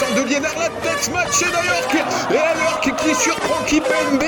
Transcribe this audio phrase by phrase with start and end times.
[0.00, 1.94] de Liénard, la tête matchée d'Ayork
[2.30, 4.24] et Ayork qui surprend Kipembe.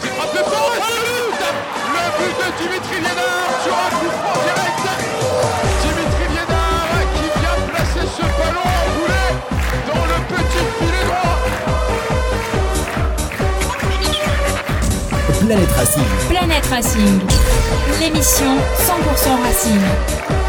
[0.00, 1.38] C'est frappé et c'est le but
[1.94, 4.84] Le but de Dimitri Liénard sur un coup franc direct
[5.82, 9.24] Dimitri Liénard qui vient placer ce ballon enroulé
[9.86, 11.38] dans le petit filet droit
[15.46, 16.08] Planète Racing.
[16.28, 17.14] Planète Racing,
[18.00, 20.43] l'émission 100% Racing.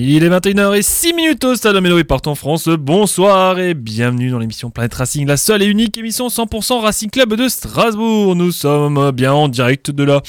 [0.00, 2.68] Il est 21h06 minutes au Stade Mélo et partout en France.
[2.68, 7.34] Bonsoir et bienvenue dans l'émission Planète Racing, la seule et unique émission 100% Racing Club
[7.34, 8.36] de Strasbourg.
[8.36, 10.22] Nous sommes bien en direct de la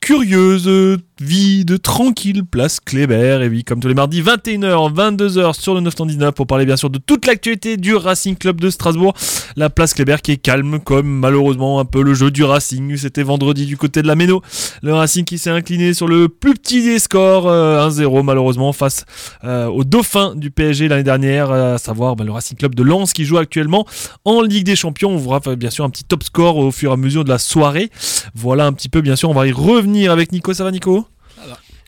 [0.00, 3.40] curieuse vie de tranquille place Kléber.
[3.42, 6.90] Et oui, comme tous les mardis, 21h, 22h sur le 919 pour parler bien sûr
[6.90, 9.14] de toute l'actualité du Racing Club de Strasbourg.
[9.56, 12.96] La place Kléber qui est calme comme malheureusement un peu le jeu du Racing.
[12.96, 14.42] C'était vendredi du côté de la Méno.
[14.82, 19.04] Le Racing qui s'est incliné sur le plus petit des scores, euh, 1-0 malheureusement face
[19.44, 22.82] euh, au dauphin du PSG l'année dernière, euh, à savoir bah, le Racing Club de
[22.82, 23.86] Lens qui joue actuellement
[24.24, 25.10] en Ligue des Champions.
[25.10, 27.30] On verra euh, bien sûr un petit top score au fur et à mesure de
[27.30, 27.90] la soirée.
[28.34, 30.52] Voilà un petit peu, bien sûr, on va y revenir avec Nico.
[30.54, 31.06] Ça va Nico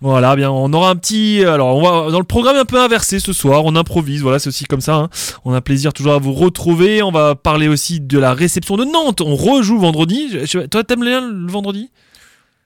[0.03, 1.45] voilà, bien, on aura un petit.
[1.45, 3.67] Alors, on va dans le programme un peu inversé ce soir.
[3.67, 4.95] On improvise, voilà, c'est aussi comme ça.
[4.95, 5.11] hein.
[5.45, 7.03] On a plaisir toujours à vous retrouver.
[7.03, 9.21] On va parler aussi de la réception de Nantes.
[9.21, 10.31] On rejoue vendredi.
[10.31, 11.91] Je- je- toi, t'aimes bien le vendredi?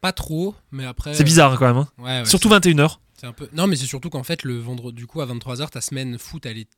[0.01, 1.13] Pas trop, mais après.
[1.15, 1.77] C'est bizarre quand même.
[1.79, 1.89] hein.
[1.99, 3.01] Ouais, ouais, Surtout c'est- 21h.
[3.21, 3.49] C'est un peu.
[3.53, 6.47] Non, mais c'est surtout qu'en fait, le vendredi, du coup, à 23h, ta semaine foot,
[6.47, 6.69] elle est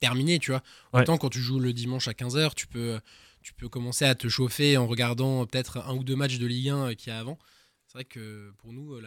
[0.00, 0.62] terminée, tu vois.
[0.94, 1.00] Ouais.
[1.00, 3.00] Autant quand tu joues le dimanche à 15h, tu peux,
[3.42, 6.68] tu peux commencer à te chauffer en regardant peut-être un ou deux matchs de Ligue
[6.68, 7.38] 1 qu'il y a avant.
[7.90, 9.00] C'est vrai que pour nous, euh,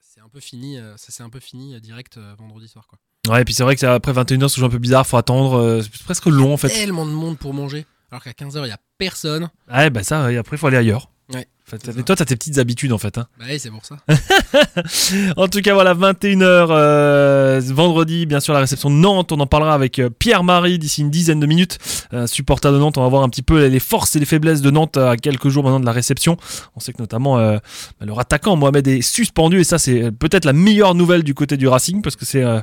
[0.00, 0.78] c'est un peu fini.
[0.78, 2.98] euh, Ça s'est un peu fini euh, direct vendredi soir, quoi.
[3.28, 5.06] Ouais, et puis c'est vrai que c'est après 21h, c'est toujours un peu bizarre.
[5.06, 5.82] Faut attendre.
[5.82, 6.68] c'est presque long en fait.
[6.70, 9.50] Tellement de monde pour manger, alors qu'à 15h, il y a personne.
[9.70, 11.10] Ouais, bah ça, et après, il faut aller ailleurs.
[11.72, 12.04] Ouais, En fait, c'est mais ça.
[12.04, 13.16] toi, t'as tes petites habitudes en fait.
[13.18, 13.26] hein.
[13.38, 13.96] Bah oui, c'est pour ça.
[15.36, 19.32] En tout cas, voilà, 21h euh, vendredi, bien sûr, la réception de Nantes.
[19.32, 21.78] On en parlera avec euh, Pierre-Marie d'ici une dizaine de minutes.
[22.12, 24.60] Euh, supporter de Nantes, on va voir un petit peu les forces et les faiblesses
[24.60, 26.36] de Nantes à quelques jours maintenant de la réception.
[26.76, 27.56] On sait que notamment euh,
[27.98, 31.56] bah, leur attaquant Mohamed est suspendu et ça, c'est peut-être la meilleure nouvelle du côté
[31.56, 32.60] du Racing parce que c'est euh,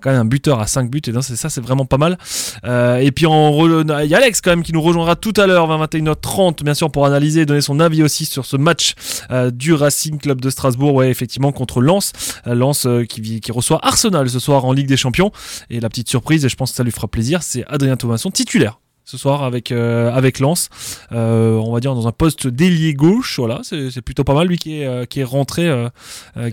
[0.00, 2.18] quand même un buteur à 5 buts et ça, c'est vraiment pas mal.
[2.64, 5.68] Euh, et puis il y a Alex quand même qui nous rejoindra tout à l'heure,
[5.86, 8.94] 21h30, bien sûr, pour analyser et donner son avis aussi sur ce match
[9.30, 12.12] euh, du Racing Club de Strasbourg, ouais, effectivement, contre Lens.
[12.46, 15.30] Euh, Lens euh, qui, reçoit Arsenal ce soir en Ligue des Champions.
[15.70, 18.30] Et la petite surprise, et je pense que ça lui fera plaisir, c'est Adrien Thomasson
[18.30, 20.70] titulaire ce soir avec euh, avec Lens
[21.12, 24.56] Euh, on va dire dans un poste d'ailier gauche voilà c'est plutôt pas mal lui
[24.56, 25.90] qui est euh, qui est rentré euh,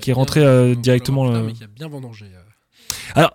[0.01, 2.25] qui est rentré directement tard, mais qui a bien vendangé.
[3.17, 3.27] euh.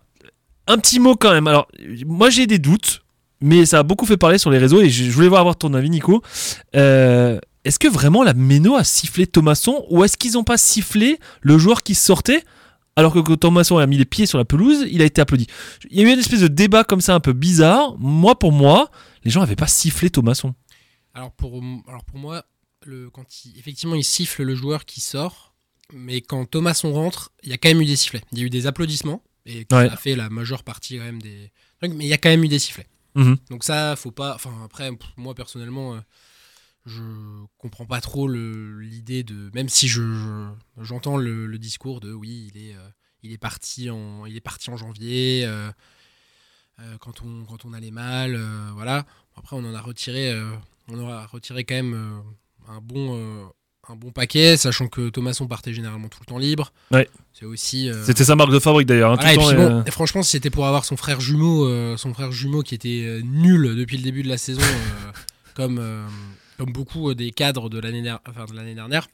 [0.67, 1.47] un petit mot quand même.
[1.47, 1.69] Alors,
[2.05, 3.03] moi j'ai des doutes,
[3.41, 5.57] mais ça a beaucoup fait parler sur les réseaux et je je voulais voir avoir
[5.57, 6.23] ton avis, Nico.
[7.67, 11.59] Est-ce que vraiment la Méno a sifflé Thomasson ou est-ce qu'ils n'ont pas sifflé le
[11.59, 12.43] joueur qui sortait
[12.99, 15.47] alors que quand Thomasson a mis les pieds sur la pelouse, il a été applaudi
[15.91, 17.95] Il y a eu une espèce de débat comme ça un peu bizarre.
[17.99, 18.91] Moi, pour moi,
[19.23, 20.55] les gens n'avaient pas sifflé Thomasson.
[21.13, 22.47] Alors pour, alors pour moi,
[22.87, 25.53] le, quand il, effectivement il siffle le joueur qui sort,
[25.93, 28.23] mais quand Thomasson rentre, il y a quand même eu des sifflets.
[28.33, 29.91] Il y a eu des applaudissements, et qui Ouais.
[29.91, 31.51] a fait la majeure partie quand même des
[31.83, 32.87] mais il y a quand même eu des sifflets.
[33.15, 33.37] Mhm.
[33.51, 34.35] Donc ça, faut pas.
[34.35, 36.01] Enfin après, moi personnellement, euh,
[36.87, 37.03] je
[37.59, 39.51] comprends pas trop l'idée de.
[39.55, 42.89] Même si je je- j'entends le, le discours de oui, il est euh,
[43.23, 45.43] il est parti en il est parti en janvier.
[45.45, 45.71] euh,
[46.81, 48.39] euh, quand on quand on allait mal,
[48.75, 49.05] voilà.
[49.37, 50.35] Après, on en a retiré,
[50.89, 52.23] on aura retiré quand même
[52.69, 53.51] un bon
[53.89, 56.73] un bon paquet, sachant que Thomasson partait généralement tout le temps libre.
[56.91, 57.09] Ouais.
[57.33, 57.89] C'est aussi.
[58.05, 59.13] C'était sa marque de fabrique d'ailleurs.
[59.13, 62.75] hein, voilà, bon, franchement, si c'était pour avoir son frère jumeau, son frère jumeau qui
[62.75, 64.61] était nul depuis le début de la saison,
[65.55, 65.81] comme,
[66.59, 69.09] comme beaucoup euh, des cadres de l'année der- enfin, de l'année dernière,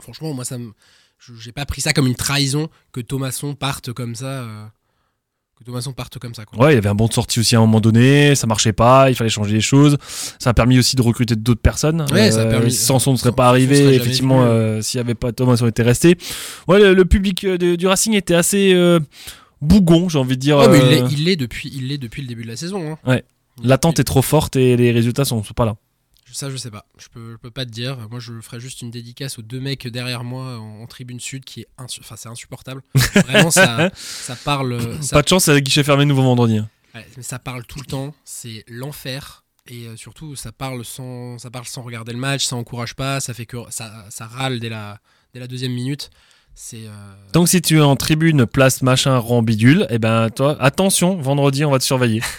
[0.00, 0.72] franchement, moi, ça me,
[1.18, 4.26] je- j'ai pas pris ça comme une trahison que Thomasson parte comme ça.
[4.26, 4.64] euh,
[5.58, 6.44] que Thomasson parte comme ça.
[6.44, 6.58] Quoi.
[6.58, 8.72] Ouais, il y avait un bon de sortie aussi à un moment donné, ça marchait
[8.72, 9.96] pas, il fallait changer les choses.
[10.40, 12.00] Ça a permis aussi de recruter d'autres personnes.
[12.00, 15.14] Euh, Ouais, ça a permis- Sanson ne serait pas arrivé, effectivement, euh, s'il n'y avait
[15.14, 16.16] pas Thomas, on était resté.
[16.68, 18.98] Ouais, le, le public euh, de- du Racing était assez euh,
[19.60, 20.56] bougon, j'ai envie de dire.
[20.56, 20.82] Ouais, mais il
[21.20, 22.92] euh, l'est- depuis, il depuis le début de la saison.
[22.94, 22.98] hein.
[23.08, 23.22] Ouais.
[23.62, 25.76] L'attente est trop forte et les résultats sont, sont pas là.
[26.32, 26.86] Ça, je sais pas.
[26.98, 27.96] Je peux, je peux pas te dire.
[28.10, 31.44] Moi, je ferai juste une dédicace aux deux mecs derrière moi en, en tribune sud
[31.44, 32.82] qui est, insu- enfin, c'est insupportable.
[33.26, 34.80] Vraiment, ça, ça parle.
[35.02, 36.58] Ça, Pas de chance, c'est guichet fermé nouveau vendredi.
[36.58, 36.68] hein.
[36.94, 38.14] ouais, mais ça parle tout le temps.
[38.24, 39.44] C'est l'enfer.
[39.68, 42.44] Et euh, surtout, ça parle sans, ça parle sans regarder le match.
[42.46, 43.20] Ça encourage pas.
[43.20, 44.98] Ça fait que ça, ça râle dès la,
[45.34, 46.10] dès la deuxième minute.
[46.54, 46.86] C'est.
[46.86, 51.16] euh, Donc si tu es en tribune, place, machin, rang, bidule, eh ben toi, attention,
[51.16, 52.22] vendredi, on va te surveiller.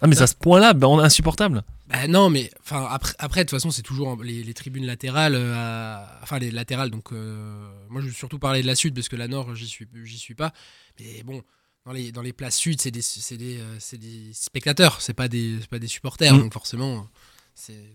[0.00, 1.62] Ah mais c'est à ce point-là, ben, on est insupportable.
[1.88, 5.34] Bah non, mais enfin après, après de toute façon, c'est toujours les, les tribunes latérales,
[5.34, 6.90] euh, enfin les latérales.
[6.90, 9.66] Donc euh, moi, je veux surtout parler de la sud parce que la nord, j'y
[9.66, 10.52] suis, j'y suis pas.
[11.00, 11.42] Mais bon,
[11.86, 13.00] dans les dans les places sud, c'est des
[13.38, 16.34] des, euh, des spectateurs, c'est pas des pas des supporters.
[16.34, 16.40] Mm.
[16.40, 17.08] Donc forcément.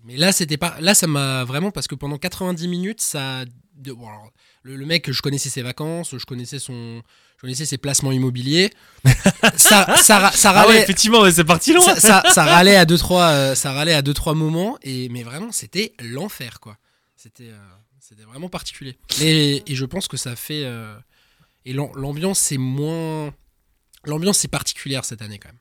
[0.03, 0.75] Mais là, c'était pas.
[0.81, 3.45] Là, ça m'a vraiment parce que pendant 90 minutes, ça.
[3.75, 4.31] De- bon, alors,
[4.63, 7.01] le, le mec, je connaissais ses vacances, je connaissais son,
[7.37, 8.71] je connaissais ses placements immobiliers.
[9.57, 11.83] ça, ça, Ah ouais, râlait effectivement, mais c'est parti loin.
[11.83, 15.09] ça, ça, ça râlait à deux trois euh, ça râlait à deux trois moments et
[15.09, 16.77] mais vraiment c'était l'enfer quoi
[17.15, 17.57] c'était euh,
[17.99, 20.95] c'était vraiment particulier et, et je pense que ça fait euh,
[21.65, 23.33] et l'am- l'ambiance c'est moins
[24.05, 25.59] l'ambiance c'est particulière cette année quand même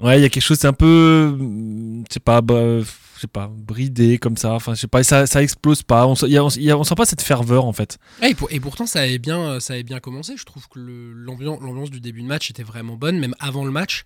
[0.00, 2.80] Ouais, il y a quelque chose, c'est un peu, je sais pas, bah,
[3.26, 4.52] pas, bridé comme ça.
[4.52, 6.06] Enfin, je sais pas, ça, ça explose pas.
[6.06, 6.28] On, sent-
[6.96, 7.98] pas cette ferveur en fait.
[8.22, 11.90] Et, et pourtant ça avait bien euh, ça avait bien commencé je trouve que l'ambiance
[11.90, 14.04] du début de match était vraiment bonne même avant le match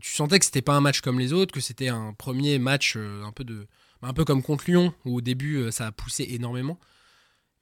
[0.00, 2.94] tu sentais que c'était pas un match comme les autres que c'était un premier match
[2.96, 3.66] euh, un peu de
[4.02, 6.78] un peu comme contre Lyon où au début euh, ça a poussé énormément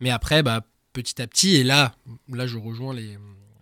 [0.00, 0.62] mais après bah
[0.92, 1.94] petit à petit et là
[2.28, 3.16] là je rejoins les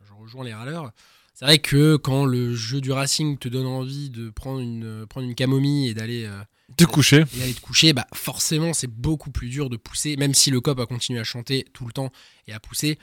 [0.06, 0.90] je rejoins les râleurs
[1.34, 5.26] c'est vrai que quand le jeu du Racing te donne envie de prendre une prendre
[5.26, 6.28] une camomille et d'aller
[6.76, 7.24] De coucher.
[7.38, 10.60] et aller te coucher, bah forcément c'est beaucoup plus dur de pousser, même si le
[10.60, 12.10] cop a continué à chanter tout le temps
[12.48, 12.98] et à pousser.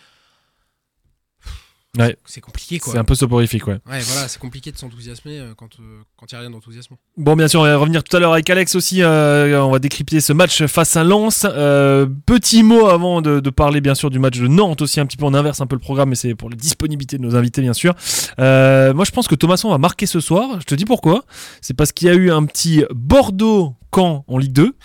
[2.00, 2.18] Ouais.
[2.26, 2.92] C'est compliqué quoi.
[2.92, 3.78] C'est un peu soporifique, ouais.
[3.88, 5.84] Ouais, voilà, c'est compliqué de s'enthousiasmer euh, quand il
[6.18, 6.98] quand y a rien d'enthousiasmant.
[7.18, 9.04] Bon, bien sûr, on va revenir tout à l'heure avec Alex aussi.
[9.04, 11.46] euh, on va décrypter ce match face à Lens.
[11.48, 15.00] Euh, petit mot avant de, de parler, bien sûr, du match de Nantes aussi.
[15.00, 17.22] Un petit peu, on inverse un peu le programme, mais c'est pour la disponibilité de
[17.22, 17.94] nos invités, bien sûr.
[18.40, 20.60] Euh, moi, je pense que Thomasson va marquer ce soir.
[20.62, 21.26] Je te dis pourquoi.
[21.62, 24.76] C'est parce qu'il y a eu un petit Bordeaux-Caen en Ligue 2.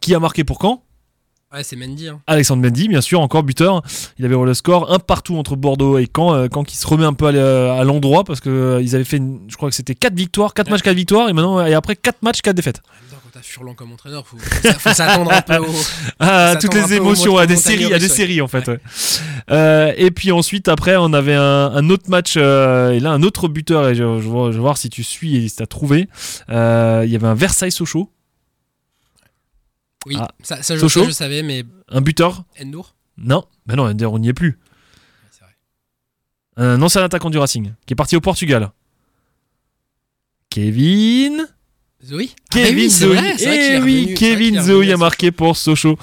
[0.00, 0.82] Qui a marqué pour Caen?
[1.54, 2.08] Ouais, c'est Mendy.
[2.08, 2.20] Hein.
[2.26, 3.82] Alexandre Mendy, bien sûr, encore buteur.
[4.18, 6.32] Il avait le score un partout entre Bordeaux et Caen.
[6.34, 9.04] euh, Caen qui se remet un peu à à l'endroit parce que euh, ils avaient
[9.04, 10.72] fait, une- je crois que c'était 4 victoires, 4 Ouais.
[10.72, 12.76] matchs, 4 victoires, et maintenant, et après 4 matchs, 4 défaites.
[13.10, 15.66] Temps, quand t'as Furlan comme entraîneur, faut, faut s'a- faut s'attendre un peu au.
[16.18, 18.14] Ah, Ça toutes les émotions, mot- à des séries, à des ouais.
[18.14, 18.66] séries en fait.
[18.68, 18.78] ouais.
[19.50, 23.22] Euh, et puis ensuite, après, on avait un, un autre match, euh, et là, un
[23.22, 25.62] autre buteur, et je, je vois- je vais voir si tu suis et si tu
[25.62, 26.08] as trouvé.
[26.50, 28.08] Euh, Il y avait un Versailles-Sochaux,
[30.06, 30.28] Oui, Ah.
[30.42, 34.18] ça, ça, je, Sochaux ça, je savais, mais un buteur Endour Non, ben non, on
[34.18, 34.58] n'y est plus.
[35.30, 35.54] C'est vrai.
[36.56, 38.72] Un ancien attaquant du Racing, qui est parti au Portugal.
[40.50, 41.46] Kevin
[42.04, 45.96] Zoé Ah, bah Kevin oui, est oui, revenu- qu'il Kevin revenu a marqué pour Sochaux.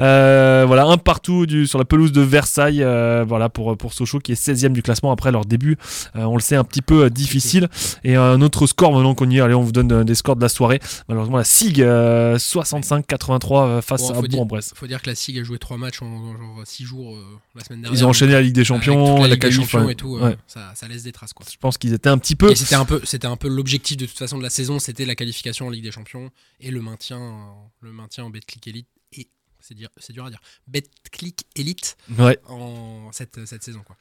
[0.00, 2.82] Euh, voilà, un partout du, sur la pelouse de Versailles.
[2.82, 5.78] euh, voilà pour, pour Sochaux qui est 16e du classement après leur début.
[6.14, 7.68] Euh, on le sait, un petit peu difficile.
[8.04, 9.40] Et un autre score maintenant qu'on y est.
[9.40, 10.78] Allez, on vous donne des scores de la soirée.
[11.08, 14.72] Malheureusement, la SIG euh, 65-83 euh, face Bon, à Bourg-en-Bresse.
[14.76, 17.16] Faut dire que la SIG a joué trois matchs en genre 6 jours
[17.54, 17.98] la semaine dernière.
[17.98, 20.18] Ils ont enchaîné la Ligue des Champions, la la Ligue des Champions et tout.
[20.18, 20.36] Ouais.
[20.46, 21.46] ça, ça laisse des traces quoi.
[21.50, 22.54] Je pense qu'ils étaient un petit peu.
[22.54, 25.14] C'était un peu, c'était un peu l'objectif de toute façon de la saison, c'était la
[25.14, 29.28] qualification en Ligue des Champions et le maintien, en- le maintien en Betclic Elite et
[29.60, 32.38] c'est dur, c'est dur à dire, Betclic Elite Ouais.
[32.48, 33.96] en cette, cette saison quoi.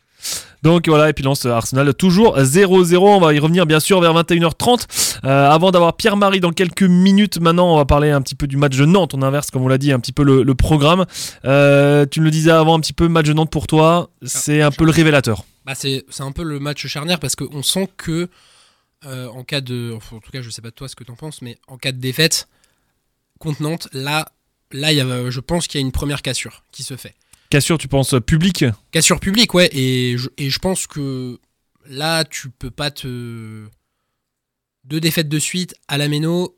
[0.64, 2.98] Donc voilà, et puis lance Arsenal toujours 0-0.
[3.18, 5.20] On va y revenir bien sûr vers 21h30.
[5.26, 8.56] Euh, avant d'avoir Pierre-Marie dans quelques minutes, maintenant on va parler un petit peu du
[8.56, 9.14] match de Nantes.
[9.14, 11.06] On inverse, comme on l'a dit, un petit peu le, le programme.
[11.44, 14.62] Euh, tu me le disais avant, un petit peu, match de Nantes pour toi, c'est
[14.62, 15.44] un peu le révélateur.
[15.66, 18.30] Bah c'est, c'est un peu le match charnière parce qu'on sent que
[19.06, 21.04] euh, en cas de, enfin, en tout cas je sais pas de toi ce que
[21.04, 22.48] t'en penses, mais en cas de défaite
[23.40, 24.32] contre Nantes, là,
[24.72, 27.16] là y a, je pense qu'il y a une première cassure qui se fait.
[27.50, 31.40] Cassure, tu penses public Cassure publique, ouais, et je, et je pense que
[31.88, 33.66] là, tu peux pas te.
[34.84, 36.58] Deux défaites de suite à la Méno,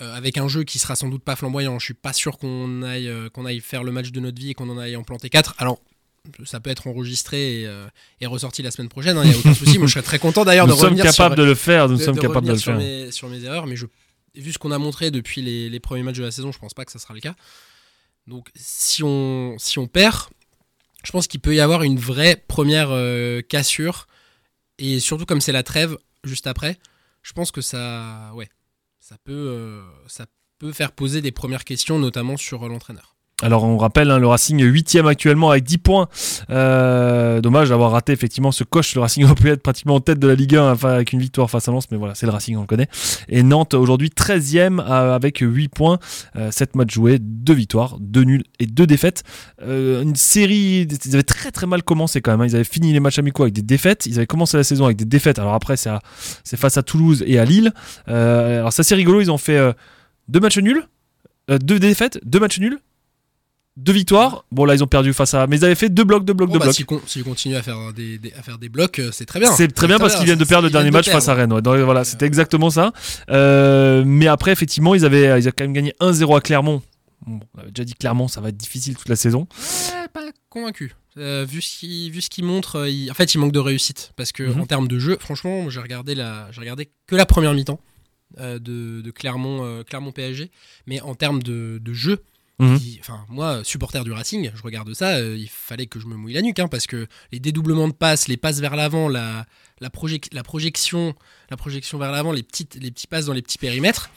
[0.00, 1.78] euh, avec un jeu qui sera sans doute pas flamboyant.
[1.78, 4.50] Je suis pas sûr qu'on aille, euh, qu'on aille faire le match de notre vie
[4.50, 5.54] et qu'on en aille en planter 4.
[5.58, 5.80] Alors,
[6.44, 7.86] ça peut être enregistré et, euh,
[8.20, 9.78] et ressorti la semaine prochaine, il n'y a aucun souci.
[9.78, 11.96] Moi, je serais très content d'ailleurs de Nous sommes revenir capables de le faire, nous
[11.98, 13.04] de- sommes de capables de revenir le sur faire.
[13.06, 13.86] mes, sur mes erreurs, mais je,
[14.34, 16.74] vu ce qu'on a montré depuis les, les premiers matchs de la saison, je pense
[16.74, 17.34] pas que ça sera le cas.
[18.26, 20.16] Donc si on, si on perd,
[21.04, 24.06] je pense qu'il peut y avoir une vraie première euh, cassure.
[24.78, 26.78] Et surtout comme c'est la trêve juste après,
[27.22, 28.48] je pense que ça, ouais,
[28.98, 30.26] ça peut, euh, ça
[30.58, 33.13] peut faire poser des premières questions, notamment sur l'entraîneur.
[33.42, 36.08] Alors on rappelle hein, le Racing 8ème actuellement avec 10 points.
[36.50, 38.94] Euh, dommage d'avoir raté effectivement ce coche.
[38.94, 41.18] Le Racing aurait pu être pratiquement en tête de la Ligue 1 enfin, avec une
[41.18, 42.86] victoire face à Lens, mais voilà, c'est le Racing, on le connaît.
[43.28, 45.98] Et Nantes aujourd'hui 13ème euh, avec 8 points,
[46.50, 49.24] 7 matchs joués, 2 victoires, 2 nuls et 2 défaites.
[49.66, 52.40] une série, ils avaient très très mal commencé quand même.
[52.40, 52.46] Hein.
[52.46, 54.06] Ils avaient fini les matchs amicaux avec des défaites.
[54.06, 55.40] Ils avaient commencé la saison avec des défaites.
[55.40, 55.90] Alors après c'est,
[56.44, 57.72] c'est face à Toulouse et à Lille.
[58.06, 59.74] alors ça c'est rigolo, ils ont fait
[60.28, 60.86] 2 matchs nuls,
[61.48, 62.78] 2 défaites, 2 matchs nuls
[63.76, 64.44] deux victoires.
[64.52, 65.46] Bon, là, ils ont perdu face à.
[65.46, 67.02] Mais ils avaient fait deux blocs, deux blocs, deux bah, blocs.
[67.06, 69.50] S'ils continuent à faire des, à faire des blocs, euh, c'est très bien.
[69.52, 71.58] C'est très bien parce qu'ils viennent de perdre le dernier match face à Rennes.
[71.62, 72.92] voilà, c'était exactement ça.
[73.30, 76.82] Euh, mais après, effectivement, ils avaient, ils avaient quand même gagné 1-0 à Clermont.
[77.26, 79.48] on avait déjà dit Clermont, ça va être difficile toute la saison.
[79.92, 80.94] Ouais, pas convaincu.
[81.16, 84.60] Euh, vu ce qu'il qu montre, en fait, il manque de réussite parce que mhm.
[84.60, 87.80] en termes de jeu, franchement, j'ai regardé la, regardé que la première mi-temps
[88.38, 90.50] de, Clermont, Clermont PSG,
[90.86, 92.20] mais en termes de, de jeu,
[92.64, 92.88] Mhm.
[93.28, 96.42] moi, supporter du Racing, je regarde ça, euh, il fallait que je me mouille la
[96.42, 99.46] nuque, hein, parce que les dédoublements de passes, les passes vers l'avant, la,
[99.80, 99.90] la,
[100.32, 101.14] la, projection,
[101.50, 104.10] la projection vers l'avant, les, petites, les petits passes dans les petits périmètres,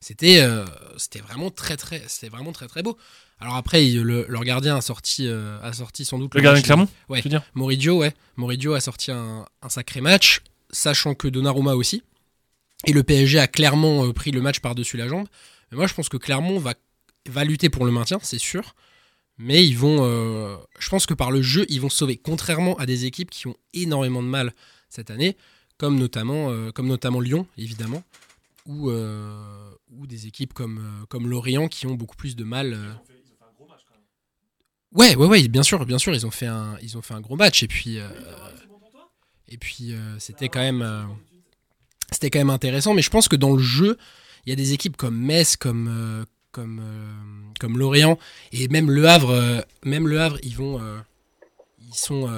[0.00, 0.64] c'était euh,
[0.96, 2.96] c'était vraiment très très c'était vraiment très très beau.
[3.38, 6.88] Alors après, le, leur gardien a sorti, euh, a sorti sans doute le, gardien Clermont.
[7.08, 7.22] Ouais,
[7.54, 12.02] Moridio, ouais, Moridio a sorti un, un, sacré match, sachant que Donnarumma aussi.
[12.86, 15.26] Et le PSG a clairement pris le match par dessus la jambe.
[15.70, 16.74] Mais moi, je pense que Clermont va
[17.28, 18.74] va lutter pour le maintien, c'est sûr.
[19.42, 22.18] Mais ils vont, euh, je pense que par le jeu, ils vont sauver.
[22.18, 24.52] Contrairement à des équipes qui ont énormément de mal
[24.90, 25.34] cette année,
[25.78, 28.02] comme notamment, euh, comme notamment Lyon, évidemment,
[28.66, 33.00] ou, euh, ou des équipes comme, comme Lorient qui ont beaucoup plus de mal.
[34.92, 37.22] Ouais, ouais, ouais, bien sûr, bien sûr, ils ont fait un, ils ont fait un
[37.22, 37.98] gros match et puis,
[39.48, 41.08] et puis c'était quand même,
[42.12, 42.92] c'était quand même intéressant.
[42.92, 43.96] Mais je pense que dans le jeu,
[44.44, 48.18] il y a des équipes comme Metz, comme comme, euh, comme Lorient
[48.52, 50.98] et même Le Havre, euh, même Le Havre, ils vont, euh,
[51.88, 52.28] ils sont,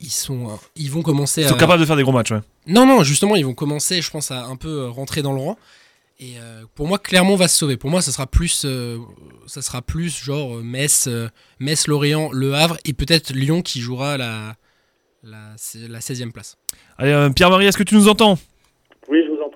[0.00, 1.42] ils sont, ils vont commencer.
[1.42, 2.40] Ils sont capables de faire des gros matchs, ouais.
[2.66, 5.58] Non, non, justement, ils vont commencer, je pense, à un peu rentrer dans le rang.
[6.20, 6.36] Et
[6.74, 7.76] pour moi, Clermont va se sauver.
[7.76, 8.66] Pour moi, ça sera plus,
[9.46, 11.08] ça sera plus genre Metz,
[11.58, 14.56] Metz, Lorient, Le Havre et peut-être Lyon qui jouera la,
[15.22, 15.56] la,
[15.88, 16.56] la 16e place.
[16.98, 18.38] Allez, Pierre-Marie, est-ce que tu nous entends?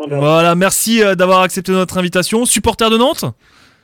[0.06, 2.44] Voilà, merci euh, d'avoir accepté notre invitation.
[2.44, 3.24] Supporter de Nantes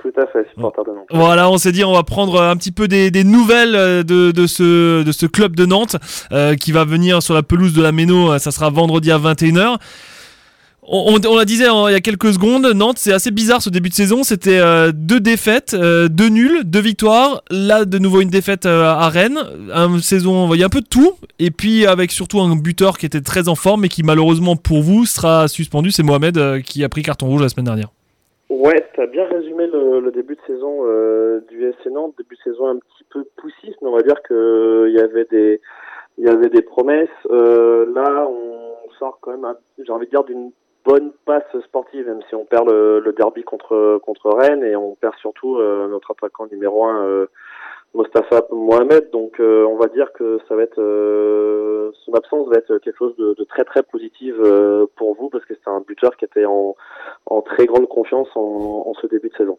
[0.02, 1.06] tout à fait, supporter de Nantes.
[1.10, 4.46] Voilà, on s'est dit on va prendre un petit peu des, nouvelles euh, de, de,
[4.46, 5.96] ce, de ce club de Nantes
[6.30, 9.78] euh, qui va venir sur la pelouse de la Méno, ça sera vendredi à 21h.
[10.86, 13.88] On, la disait hein, il y a quelques secondes, Nantes, c'est assez bizarre ce début
[13.88, 14.22] de saison.
[14.22, 17.42] C'était euh, deux défaites, euh, deux nuls, deux victoires.
[17.50, 19.38] Là, de nouveau une défaite euh, à Rennes.
[19.72, 21.12] Une saison, il y a un peu de tout.
[21.38, 24.82] Et puis avec surtout un buteur qui était très en forme et qui malheureusement pour
[24.82, 25.90] vous sera suspendu.
[25.90, 27.88] C'est Mohamed qui a pris carton rouge la semaine dernière.
[28.50, 30.84] Ouais, tu as bien résumé le, début de saison
[31.48, 32.12] du SC Nantes.
[32.18, 35.60] Début de saison un petit peu poussif, mais on va dire qu'il y avait des
[36.18, 37.08] il y avait des promesses.
[37.30, 40.52] là, on sort quand même, j'ai envie de dire, d'une
[40.84, 45.14] bonne passe sportive, même si on perd le, derby contre contre Rennes et on perd
[45.20, 47.26] surtout euh, notre attaquant numéro un euh,
[47.94, 49.10] Mostafa Mohamed.
[49.10, 50.76] Donc euh, on va dire que ça va être
[52.04, 54.34] son absence va être quelque chose de, très très positif
[54.96, 56.76] pour vous parce que c'est un buteur qui était en,
[57.26, 59.58] en très grande confiance en, en ce début de saison.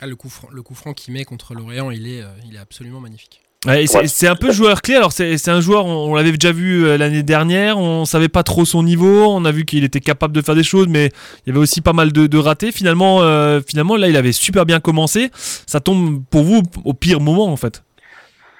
[0.00, 3.47] Ah, le coup franc, franc qu'il met contre l'Orient, il est il est absolument magnifique
[3.64, 4.94] c'est un peu joueur clé.
[4.94, 7.78] Alors c'est un joueur, on, l'avait déjà vu euh, l'année dernière.
[7.78, 9.26] On savait pas trop son niveau.
[9.28, 11.06] On a vu qu'il était capable de faire des choses, mais
[11.44, 12.72] il y avait aussi pas mal de, ratés.
[12.72, 15.30] Finalement, euh, finalement, là, il avait super bien commencé.
[15.32, 17.82] Ça tombe pour vous au pire moment, en fait.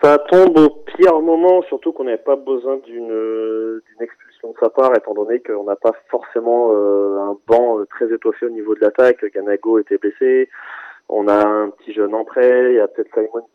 [0.03, 4.93] Ça tombe au pire moment, surtout qu'on n'avait pas besoin d'une expulsion de sa part,
[4.97, 9.25] étant donné qu'on n'a pas forcément euh, un banc très étoffé au niveau de l'attaque.
[9.35, 10.49] Ganago était blessé.
[11.09, 12.73] On a un petit jeune en prêt.
[12.73, 13.47] Il y a peut-être Simon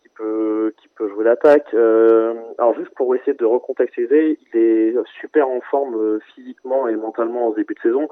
[0.78, 1.74] qui peut jouer l'attaque.
[1.74, 6.96] Euh, alors juste pour essayer de recontextualiser, il est super en forme euh, physiquement et
[6.96, 8.08] mentalement au début de saison.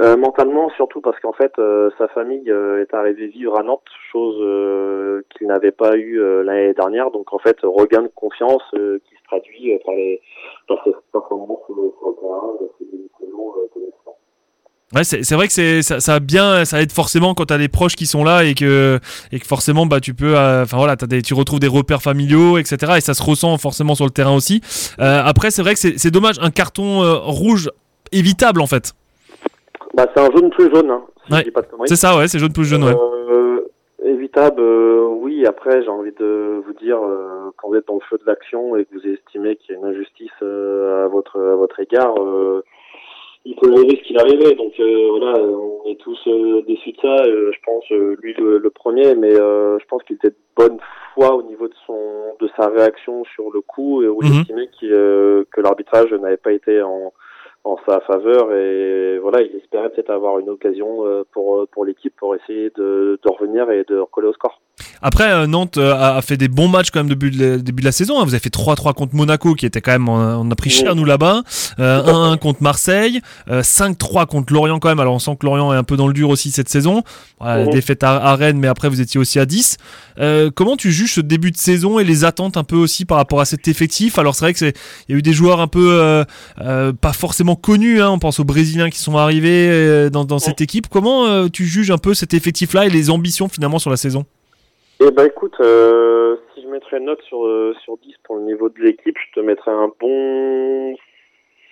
[0.00, 4.36] Euh, mentalement surtout parce qu'en fait euh, sa famille est arrivée vivre à Nantes, chose
[5.30, 7.10] qu'il n'avait pas eu l'année dernière.
[7.10, 10.20] Donc en fait regain de confiance qui se traduit par les
[10.84, 11.90] ses performances sur le
[14.94, 17.96] Ouais, c'est vrai que c'est ça, ça, bien, ça aide forcément quand t'as des proches
[17.96, 19.00] qui sont là et que
[19.32, 22.02] et que forcément bah tu peux, euh, enfin voilà, as des, tu retrouves des repères
[22.02, 22.92] familiaux, etc.
[22.98, 24.60] Et ça se ressent forcément sur le terrain aussi.
[25.00, 27.70] Euh, après, c'est vrai que c'est dommage, un carton euh, rouge
[28.12, 28.92] évitable en fait.
[29.94, 30.90] Bah c'est un jaune plus jaune.
[30.90, 31.44] Hein, ouais.
[31.86, 32.84] c'est ça, ouais, c'est jaune plus jaune.
[32.84, 32.94] Ouais.
[34.04, 35.44] évitable, oui.
[35.46, 36.98] Après, j'ai envie de vous dire,
[37.56, 39.80] quand vous êtes dans le feu de l'action et que vous estimez qu'il y a
[39.80, 42.14] une injustice à votre à votre égard
[43.44, 44.54] il peut arriver ce qu'il arrivait.
[44.54, 47.16] Donc euh, voilà, on est tous euh, déçus de ça.
[47.24, 50.36] euh, je pense euh, lui le, le premier, mais euh, je pense qu'il était de
[50.56, 50.78] bonne
[51.14, 51.98] foi au niveau de son
[52.40, 54.40] de sa réaction sur le coup et où il Mhm.
[54.40, 57.12] estimait euh, que l'arbitrage n'avait pas été en
[57.66, 62.34] en sa faveur et voilà il espérait peut-être avoir une occasion pour pour l'équipe pour
[62.34, 64.60] essayer de, de revenir et de recoller au score.
[65.02, 67.80] Après, euh, Nantes euh, a, a fait des bons matchs quand même depuis le début
[67.82, 68.18] de la saison.
[68.18, 68.24] hein.
[68.24, 70.70] Vous avez fait 3-3 contre Monaco, qui était quand même, on a, on a pris
[70.70, 71.42] cher nous là-bas.
[71.78, 75.00] Euh, 1-1 contre Marseille, euh, 5-3 contre Lorient quand même.
[75.00, 77.02] Alors on sent que Lorient est un peu dans le dur aussi cette saison.
[77.40, 77.66] Voilà.
[77.66, 79.76] Défaite à, à Rennes, mais après vous étiez aussi à 10.
[80.18, 83.18] Euh, comment tu juges ce début de saison et les attentes un peu aussi par
[83.18, 84.18] rapport à cet effectif?
[84.18, 84.74] Alors c'est vrai que c'est,
[85.08, 86.24] il y a eu des joueurs un peu euh,
[86.60, 88.00] euh, pas forcément connus.
[88.00, 88.10] Hein.
[88.10, 90.88] On pense aux Brésiliens qui sont arrivés euh, dans, dans cette équipe.
[90.88, 94.24] Comment euh, tu juges un peu cet effectif-là et les ambitions finalement sur la saison?
[95.00, 98.42] Eh ben écoute, euh, si je mettrais une note sur, euh, sur 10 pour le
[98.42, 100.94] niveau de l'équipe, je te mettrais un bon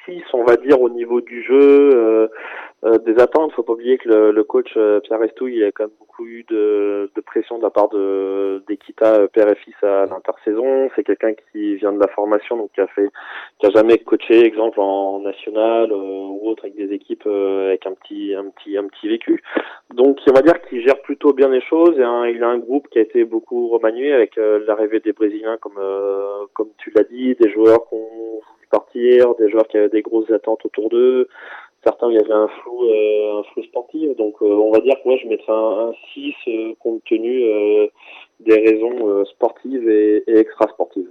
[0.06, 2.28] 6, on va dire, au niveau du jeu, euh,
[2.84, 3.52] euh, des attentes.
[3.52, 6.26] Faut pas oublier que le, le coach euh, Pierre Estouille, il a quand même beaucoup
[6.26, 10.90] eu de, de pression de la part de d'Equita, euh, père et fils à l'intersaison.
[10.94, 13.08] C'est quelqu'un qui vient de la formation, donc qui a fait,
[13.58, 17.86] qui a jamais coaché, exemple en national euh, ou autre avec des équipes euh, avec
[17.86, 19.42] un petit, un petit, un petit vécu.
[19.94, 21.98] Donc, on va dire qu'il gère plutôt bien les choses.
[21.98, 25.56] Et il a un groupe qui a été beaucoup remanié avec euh, l'arrivée des Brésiliens,
[25.58, 25.78] comme
[26.54, 28.40] comme tu l'as dit, des joueurs qui ont
[28.72, 31.28] partir, des joueurs qui avaient des grosses attentes autour d'eux.
[31.84, 34.16] Certains, il y avait un flou, euh, un flou sportif.
[34.16, 37.42] Donc, euh, on va dire que ouais, je mettrais un, un 6 euh, compte tenu
[37.44, 37.88] euh,
[38.40, 41.10] des raisons euh, sportives et, et extra-sportives.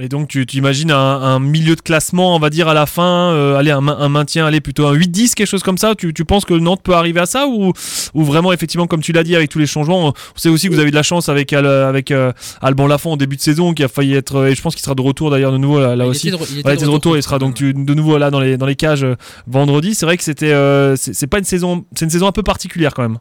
[0.00, 2.86] Et donc tu, tu imagines un, un milieu de classement, on va dire à la
[2.86, 5.94] fin, euh, aller un, ma- un maintien, aller plutôt un 8-10, quelque chose comme ça.
[5.94, 7.72] Tu, tu penses que Nantes peut arriver à ça ou,
[8.14, 10.72] ou vraiment effectivement comme tu l'as dit avec tous les changements, on sait aussi que
[10.72, 12.32] vous avez de la chance avec avec euh,
[12.62, 14.94] Alban Lafont au début de saison qui a failli être et je pense qu'il sera
[14.94, 16.28] de retour d'ailleurs de nouveau là, là Il aussi.
[16.28, 17.94] était de re- il était Ouais, de était de retour, il sera donc tu- de
[17.94, 19.94] nouveau là dans les dans les cages euh, vendredi.
[19.94, 22.42] C'est vrai que c'était euh, c'est c'est pas une saison, c'est une saison un peu
[22.42, 23.18] particulière quand même.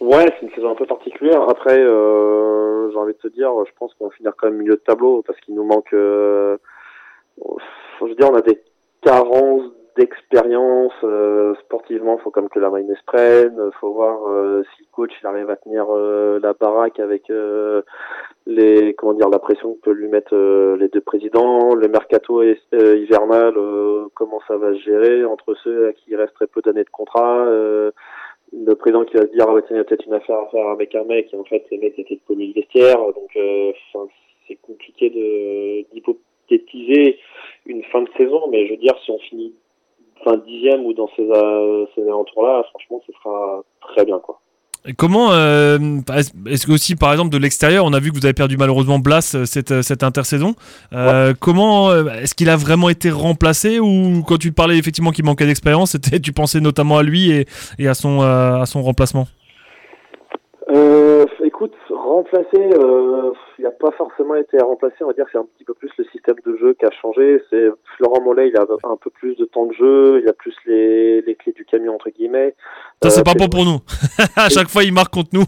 [0.00, 1.40] Ouais, c'est une saison un peu particulière.
[1.48, 4.74] Après, euh, j'ai envie de te dire, je pense qu'on va finir quand même milieu
[4.74, 5.92] de tableau parce qu'il nous manque.
[5.92, 6.56] Euh,
[8.00, 8.62] je veux dire, on a des
[9.02, 12.18] carences d'expérience euh, sportivement.
[12.18, 13.70] Faut comme que la Marine se prenne.
[13.80, 17.30] Faut voir euh, si le coach arrive à tenir euh, la baraque avec
[18.46, 20.34] les comment dire la pression que peut lui mettre
[20.78, 21.74] les deux présidents.
[21.74, 23.54] Le mercato hivernal,
[24.14, 26.90] comment ça va se gérer entre ceux à qui il reste très peu d'années de
[26.90, 27.46] contrat.
[28.54, 30.38] Le président qui va se dire ah ouais, tiens, il y a peut-être une affaire
[30.38, 33.30] à faire avec un mec et en fait les mecs étaient de le vestiaire donc
[33.36, 34.10] euh, enfin,
[34.46, 37.18] c'est compliqué de d'hypothétiser
[37.66, 39.54] une fin de saison mais je veux dire si on finit
[40.22, 44.40] fin dixième ou dans ces, euh, ces alentours là franchement ce sera très bien quoi
[44.92, 45.78] comment euh,
[46.46, 48.98] est-ce que aussi par exemple de l'extérieur, on a vu que vous avez perdu malheureusement
[48.98, 50.54] Blas euh, cette, euh, cette intersaison.
[50.92, 55.24] Euh, Comment euh, est-ce qu'il a vraiment été remplacé ou quand tu parlais effectivement qu'il
[55.24, 57.46] manquait d'expérience, c'était tu pensais notamment à lui et,
[57.78, 59.26] et à son euh, à son remplacement?
[60.70, 61.24] Euh,
[62.08, 64.96] remplacer, euh, il n'a pas forcément été remplacé.
[65.02, 66.90] On va dire que c'est un petit peu plus le système de jeu qui a
[66.90, 67.42] changé.
[67.50, 70.54] C'est Florent Mollet, il a un peu plus de temps de jeu, il a plus
[70.66, 72.54] les, les clés du camion entre guillemets.
[73.02, 73.78] Ça c'est Euh, pas bon pour nous.
[74.36, 75.44] à chaque fois il marque contre nous.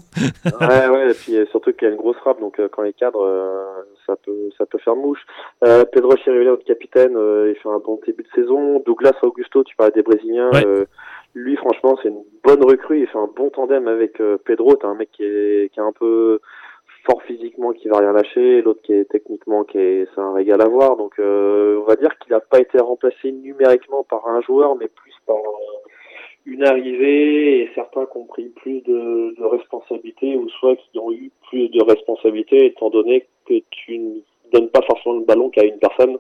[0.61, 2.83] ouais, ouais, et puis euh, surtout qu'il y a une grosse frappe, donc euh, quand
[2.83, 5.21] les cadres, euh, ça peut, ça peut faire mouche.
[5.65, 8.81] Euh, Pedro Chirivella, notre capitaine, il fait un bon début de saison.
[8.87, 10.51] Douglas Augusto, tu parlais des Brésiliens.
[10.53, 10.65] Ouais.
[11.37, 13.03] Lui, franchement, c'est une bonne recrue.
[13.03, 14.75] Il fait un bon tandem avec euh, Pedro.
[14.75, 16.41] T'as un mec qui est, qui est un peu
[17.05, 18.63] fort physiquement, qui va rien lâcher.
[18.63, 20.97] L'autre qui est techniquement, qui est, c'est un régal à voir.
[20.97, 24.89] Donc, euh, on va dire qu'il n'a pas été remplacé numériquement par un joueur, mais
[24.89, 25.37] plus par
[26.47, 31.13] une arrivée et certains qui ont pris plus de, de responsabilités ou soit qui ont
[31.13, 34.21] eu plus de responsabilités étant donné que tu ne
[34.53, 36.17] donnes pas forcément le ballon qu'à une personne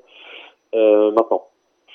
[0.74, 1.46] euh, maintenant.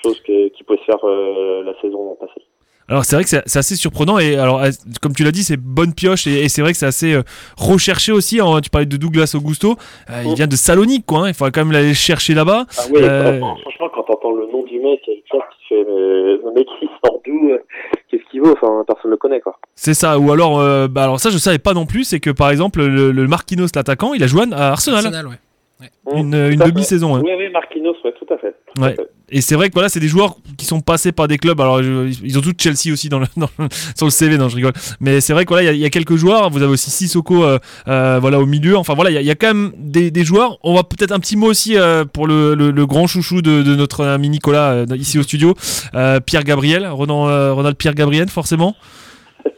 [0.02, 2.42] Chose que, qui pouvait se faire la saison passée.
[2.88, 5.56] Alors c'est vrai que c'est assez surprenant et alors euh, comme tu l'as dit c'est
[5.56, 7.22] bonne pioche et, et c'est vrai que c'est assez euh,
[7.56, 8.40] recherché aussi.
[8.40, 8.60] hein.
[8.62, 9.76] tu parlais de Douglas Augusto,
[10.10, 10.34] euh, il Mm.
[10.34, 11.20] vient de Salonique quoi.
[11.20, 11.28] hein.
[11.28, 12.66] il faudrait quand même l'aller le chercher là-bas.
[12.76, 16.52] Ah oui, Euh, franchement, quand t'entends le nom du mec, classe qui fait, mais le
[16.54, 17.58] mec il sort d'où euh,
[18.10, 18.52] Qu'est-ce qu'il vaut?
[18.60, 19.58] Enfin, personne ne le connaît quoi.
[19.74, 20.18] C'est ça.
[20.18, 22.82] Ou alors, euh, bah alors ça je savais pas non plus, c'est que par exemple
[22.84, 25.36] le, le Marquinhos l'attaquant, il a joué à Arsenal, Arsenal, ouais.
[26.14, 27.16] Une, demi-saison.
[27.16, 27.22] hein.
[27.24, 28.54] Oui, oui, Marquinhos, ouais, tout à fait.
[28.74, 28.94] tout à Ouais.
[28.94, 29.08] fait.
[29.34, 31.58] Et c'est vrai que voilà, c'est des joueurs qui sont passés par des clubs.
[31.60, 34.48] Alors je- ils ont tous Chelsea aussi dans le, dans le- sur le CV, non
[34.48, 34.72] je rigole.
[35.00, 36.50] Mais c'est vrai que voilà, il y a- il y, a quelques joueurs.
[36.50, 38.76] Vous avez aussi Sissoko, euh, euh, voilà au milieu.
[38.76, 40.58] Enfin voilà, il y, a- il y a quand même des, des joueurs.
[40.62, 43.62] On va peut-être un petit mot aussi euh, pour le, le, le grand chouchou de,
[43.62, 45.54] de notre ami Nicolas euh, ici au studio,
[45.94, 48.74] euh, Pierre Gabriel, Ronald, euh, Ronald Pierre Gabriel forcément.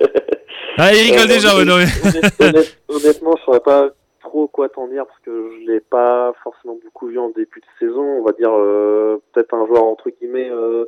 [0.76, 1.56] Ah, il rigole Euh, déjà.
[1.56, 3.90] ouais, non, mais- honnête- honnête- honnêtement, je saurais pas
[4.24, 7.66] trop quoi t'en dire parce que je l'ai pas forcément beaucoup vu en début de
[7.87, 8.02] saison.
[8.02, 10.87] On va dire euh, peut-être un joueur entre guillemets euh,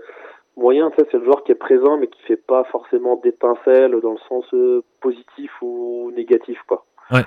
[0.56, 3.94] moyen, tu sais, c'est le joueur qui est présent mais qui fait pas forcément d'étincelles
[4.02, 6.84] dans le sens euh, positif ou négatif, quoi.
[7.08, 7.22] Après,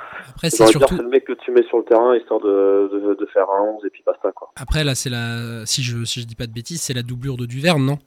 [0.50, 0.96] C'est c'est surtout.
[0.98, 3.62] c'est le mec que tu mets sur le terrain histoire de, de, de faire un
[3.76, 4.50] 11 et puis basta, quoi.
[4.62, 5.66] Après, là, c'est la.
[5.66, 7.98] Si je, si je dis pas de bêtises, c'est la doublure de Duverne, non?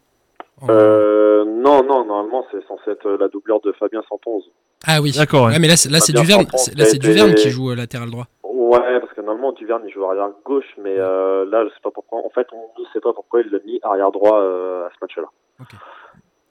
[0.60, 4.50] En- Euh, non, non, normalement, c'est censé être la doublure de Fabien 111.
[4.86, 5.12] Ah oui.
[5.12, 5.52] D'accord, ouais.
[5.52, 8.10] Ouais, mais là, c'est, là, c'est Fabien Duverne, là, c'est Duverne qui joue euh, latéral
[8.10, 8.26] droit.
[8.42, 11.90] Ouais, parce que normalement, Duverne, il joue arrière gauche, mais euh, là, je sais pas
[11.90, 12.18] pourquoi.
[12.24, 14.96] En fait, on ne sait pas pourquoi il l'a mis arrière droit euh, à ce
[15.02, 15.28] match-là.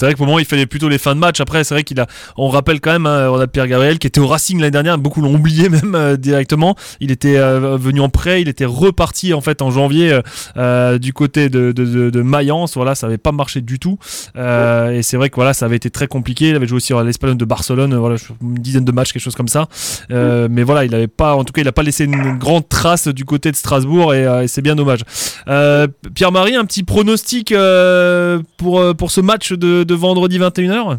[0.01, 1.39] C'est vrai que pour le moment, il fait plutôt les fins de match.
[1.41, 2.07] Après, c'est vrai qu'il a.
[2.35, 4.97] On rappelle quand même, hein, on a Pierre Gabriel qui était au Racing l'année dernière.
[4.97, 6.75] Beaucoup l'ont oublié même euh, directement.
[6.99, 8.41] Il était euh, venu en prêt.
[8.41, 10.21] Il était reparti en fait en janvier euh,
[10.57, 12.73] euh, du côté de, de, de, de Mayence.
[12.77, 13.99] Voilà, ça avait pas marché du tout.
[14.35, 16.49] Euh, et c'est vrai que voilà, ça avait été très compliqué.
[16.49, 17.93] Il avait joué aussi à l'Espagnol de Barcelone.
[17.93, 19.67] Voilà, une dizaine de matchs, quelque chose comme ça.
[20.09, 21.35] Euh, mais voilà, il avait pas.
[21.35, 24.25] En tout cas, il a pas laissé une grande trace du côté de Strasbourg et,
[24.25, 25.01] euh, et c'est bien dommage.
[25.47, 30.97] Euh, Pierre-Marie, un petit pronostic euh, pour, pour ce match de, de vendredi 21h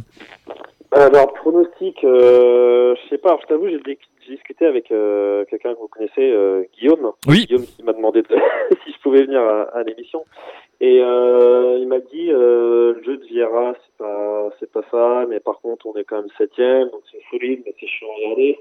[0.92, 3.80] Alors, pronostic, euh, je sais pas, je t'avoue, j'ai
[4.28, 7.12] discuté avec euh, quelqu'un que vous connaissez, euh, Guillaume.
[7.26, 7.46] Oui.
[7.46, 8.28] Guillaume qui m'a demandé de-
[8.84, 10.24] si je pouvais venir à, à l'émission.
[10.80, 15.60] Et il m'a dit, le jeu de Vieira, c'est pas, c'est pas ça, mais par
[15.60, 18.58] contre, on est quand même septième, donc c'est solide, mais c'est chiant à regarder.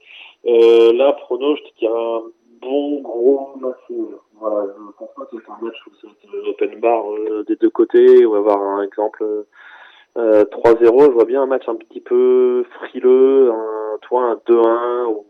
[0.97, 2.21] Là, prono, je te dirais un
[2.61, 3.75] bon gros match.
[3.89, 4.05] nul.
[4.39, 7.69] Voilà, je pense pas que c'est un match où c'est open bar euh, des deux
[7.71, 9.47] côtés, ou avoir un exemple euh,
[10.17, 15.05] euh, 3-0, je vois bien un match un petit peu frileux, un, toi un 2-1
[15.07, 15.25] ou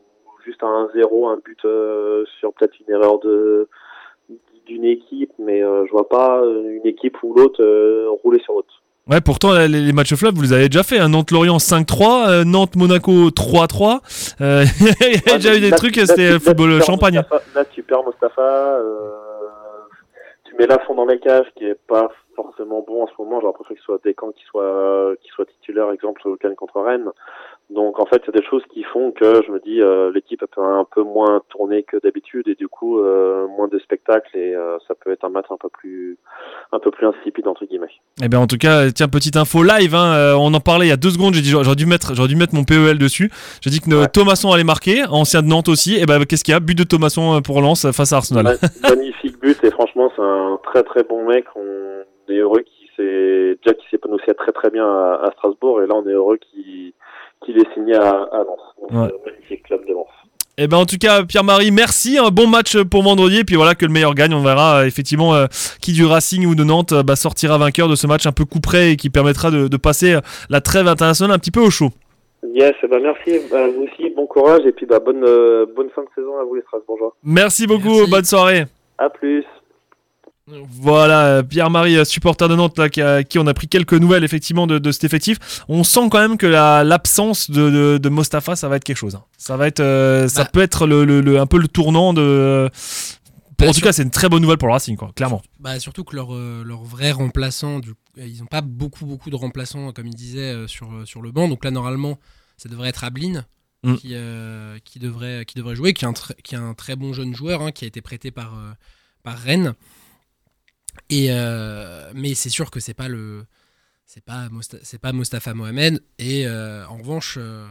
[0.45, 3.67] juste un 1-0, un but euh, sur peut-être une erreur de
[4.67, 8.53] d'une équipe, mais euh, je vois pas euh, une équipe ou l'autre euh, rouler sur
[8.53, 8.81] l'autre.
[9.09, 10.99] Ouais, pourtant, les, les matchs fleuves, vous les avez déjà fait.
[10.99, 11.09] Hein.
[11.09, 13.99] Nantes-Lorient 5-3, euh, Nantes-Monaco 3-3.
[14.39, 14.63] Euh,
[15.01, 17.17] Il y a déjà eu des trucs, c'était football champagne.
[17.19, 18.41] Mostafa- là, tu perds Mostafa,
[18.77, 19.09] euh,
[20.45, 22.09] tu mets Lafond dans les cages, qui est pas
[22.43, 23.39] forcément bon en ce moment.
[23.39, 27.09] J'ai l'impression qu'il soit Descamps qui soit, qui soit titulaire, exemple, au week-end contre Rennes.
[27.69, 30.61] Donc, en fait, c'est des choses qui font que je me dis, euh, l'équipe peut
[30.61, 34.77] un peu moins tourner que d'habitude et du coup, euh, moins de spectacles et euh,
[34.87, 36.17] ça peut être un match un peu plus,
[36.73, 37.87] un peu plus insipide, entre guillemets.
[38.21, 39.95] Eh bien, en tout cas, tiens, petite info live.
[39.95, 41.33] Hein, euh, on en parlait il y a deux secondes.
[41.33, 43.31] J'ai dit, j'aurais dû mettre, j'aurais dû mettre mon PEL dessus.
[43.61, 44.07] J'ai dit que Ouais.
[44.07, 45.95] Thomasson allait marquer, ancien de Nantes aussi.
[45.97, 46.59] Et ben, qu'est-ce qu'il y a?
[46.59, 48.43] But de Thomasson euh, pour Lens face à Arsenal.
[48.83, 51.45] Ma- Magnifique but et franchement c'est un très très bon mec.
[51.55, 51.61] On
[52.29, 55.95] est heureux qu'il s'est déjà qu'il s'épanouissait très très bien à, à Strasbourg et là
[55.95, 56.93] on est heureux qu'il
[57.43, 58.59] qu'il est signé à, à Lens.
[58.81, 59.07] Donc, Ouais.
[59.13, 60.07] euh, magnifique club de Lens.
[60.57, 63.73] Eh ben en tout cas Pierre-Marie, merci, un bon match pour vendredi et puis voilà
[63.73, 65.45] que le meilleur gagne, on verra euh, effectivement euh,
[65.81, 68.91] qui du Racing ou de Nantes bah, sortira vainqueur de ce match un peu couperé
[68.91, 71.89] et qui permettra de, de passer la trêve internationale un petit peu au chaud.
[72.53, 76.01] Yes, ben merci à vous aussi, bon courage et puis bah bonne euh, bonne fin
[76.01, 77.15] de saison à vous les Strasbourgeois.
[77.23, 78.11] Merci beaucoup, Merci.
[78.11, 78.63] bonne soirée.
[78.97, 79.45] À plus.
[80.69, 83.93] Voilà, euh, Pierre-Marie, euh, supporter de Nantes, là, qui, a- qui on a pris quelques
[83.93, 85.37] nouvelles effectivement de, de cet effectif.
[85.67, 88.97] On sent quand même que la- l'absence de, de, de Mostafa, ça va être quelque
[88.97, 89.15] chose.
[89.15, 89.23] hein.
[89.37, 90.49] Ça va être, euh, ça Bah.
[90.53, 92.69] peut être le, le- le- un peu le tournant de.
[93.57, 95.41] Bah, en tout sur- cas, c'est une très bonne nouvelle pour le Racing, quoi, clairement.
[95.59, 99.35] Bah, surtout que leur, euh, leur vrai remplaçant, du, ils n'ont pas beaucoup, beaucoup de
[99.35, 101.47] remplaçants, comme il disait, euh, sur, sur le banc.
[101.47, 102.17] Donc là, normalement,
[102.57, 103.45] ça devrait être Ablin
[103.83, 103.95] Mm.
[103.95, 104.13] qui,
[104.85, 107.33] qui, devrait, qui devrait jouer, qui est un, tr- qui est un très bon jeune
[107.35, 108.53] joueur, hein, qui a été prêté par,
[109.23, 109.73] par Rennes.
[111.09, 113.45] Et, euh, mais c'est sûr que c'est pas le.
[114.05, 114.49] C'est pas,
[114.83, 116.03] c'est pas Mostafa Mohamed.
[116.19, 117.65] Et euh, en revanche, euh,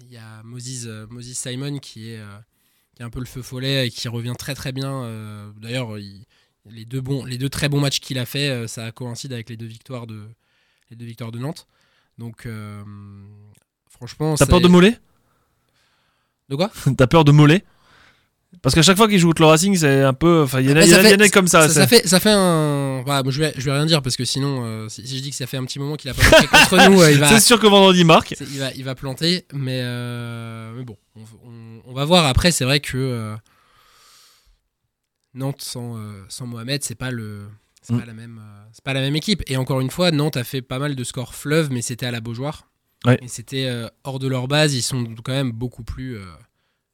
[0.00, 2.20] il y a Moses, Moses Simon qui est,
[2.96, 5.52] qui est un peu le feu follet et qui revient très très bien.
[5.56, 6.24] D'ailleurs, il-
[6.68, 9.56] les deux bons, les deux très bons matchs qu'il a fait, ça coïncide avec les
[9.56, 10.26] deux victoires de,
[10.90, 11.68] les deux victoires de Nantes.
[12.18, 12.82] Donc, euh,
[13.90, 14.98] franchement, T'as peur de Mollet?
[16.48, 16.70] De quoi?
[16.96, 17.64] T'as peur de Mollet?
[18.64, 20.42] Parce qu'à chaque fois qu'il joue contre le Racing, c'est un peu.
[20.42, 21.68] Enfin, il y en a, y y comme ça.
[21.68, 23.02] ça, fait, ça fait un.
[23.04, 25.30] Moi, je, vais, je vais rien dire parce que sinon, euh, si, si je dis
[25.30, 27.28] que ça fait un petit moment qu'il a pas marqué contre nous, euh, il va,
[27.28, 28.34] C'est sûr que vendredi marque.
[28.40, 29.44] il va, il va planter.
[29.52, 32.24] Mais, euh, mais bon, on, on- on va voir.
[32.24, 33.36] Après, c'est vrai que
[35.34, 35.96] Nantes sans,
[36.28, 37.42] sans Mohamed, c'est pas le.
[37.82, 38.00] C'est Mm.
[38.00, 38.40] pas, la même,
[38.72, 39.42] c'est pas la même équipe.
[39.46, 42.10] Et encore une fois, Nantes a fait pas mal de scores fleuves, mais c'était à
[42.10, 42.66] la Beaujoire.
[43.04, 43.18] Ouais.
[43.20, 43.70] Et c'était
[44.04, 44.72] hors de leur base.
[44.74, 46.16] Ils sont quand même beaucoup plus.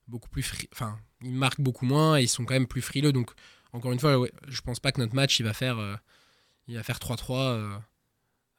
[0.09, 3.13] beaucoup plus Enfin, ils marquent beaucoup moins et ils sont quand même plus frileux.
[3.13, 3.31] Donc,
[3.73, 5.95] encore une fois, ouais, je pense pas que notre match, il va faire, euh,
[6.69, 7.33] il va faire 3-3.
[7.39, 7.69] euh.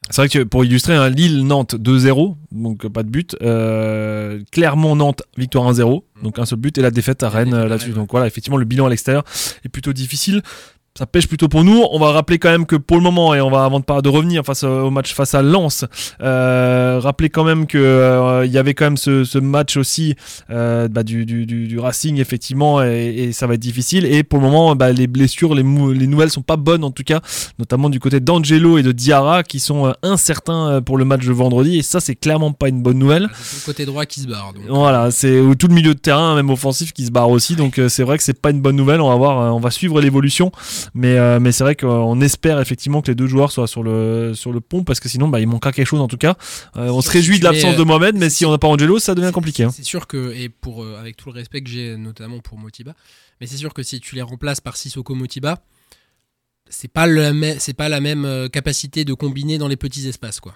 [0.09, 3.35] C'est vrai que pour illustrer, un Lille-Nantes 2-0, donc euh, pas de but.
[3.41, 7.91] Euh, Clermont-Nantes, victoire 1-0, donc un seul but, et la défaite à Rennes euh, là-dessus.
[7.91, 9.23] Donc voilà, effectivement, le bilan à l'extérieur
[9.63, 10.41] est plutôt difficile.
[10.97, 11.83] Ça pêche plutôt pour nous.
[11.91, 14.43] On va rappeler quand même que pour le moment, et on va avant de, revenir
[14.43, 15.85] face au match face à Lens,
[16.21, 20.15] euh, rappeler quand même que euh, il y avait quand même ce, ce match aussi
[20.49, 24.05] euh, bah, du, du, du, du Racing effectivement, et, et ça va être difficile.
[24.05, 27.03] Et pour le moment, bah, les blessures, les, les nouvelles sont pas bonnes en tout
[27.03, 27.21] cas,
[27.59, 31.25] notamment du côté d'Angelo et de Diarra qui sont euh, incertains euh, pour le match
[31.25, 31.77] de vendredi.
[31.77, 33.23] Et ça, c'est clairement pas une bonne nouvelle.
[33.23, 34.53] Le côté droit qui se barre.
[34.53, 34.63] donc.
[34.67, 37.55] Voilà, c'est ou tout le milieu de terrain, même offensif, qui se barre aussi.
[37.55, 39.01] Donc euh, c'est vrai que c'est pas une bonne nouvelle.
[39.01, 40.51] On va voir, euh, on va suivre l'évolution,
[40.93, 44.33] mais euh, mais c'est vrai qu'on espère effectivement que les deux joueurs soient sur le
[44.35, 46.35] sur le pont parce que sinon bah il manquera quelque chose en tout cas.
[46.77, 49.15] Euh, on se réjouit de l'absence de Mohamed, mais si- on n'a pas Angelo, ça
[49.15, 49.63] devient compliqué.
[49.63, 49.71] hein.
[49.73, 52.93] C'est sûr que, et pour, euh, avec tout le respect que j'ai notamment pour Motiba,
[53.39, 55.59] mais c'est sûr que si tu les remplaces par Sissoko Motiba,
[56.69, 60.39] c'est pas, le c'est pas la même capacité de combiner dans les petits espaces.
[60.39, 60.55] quoi.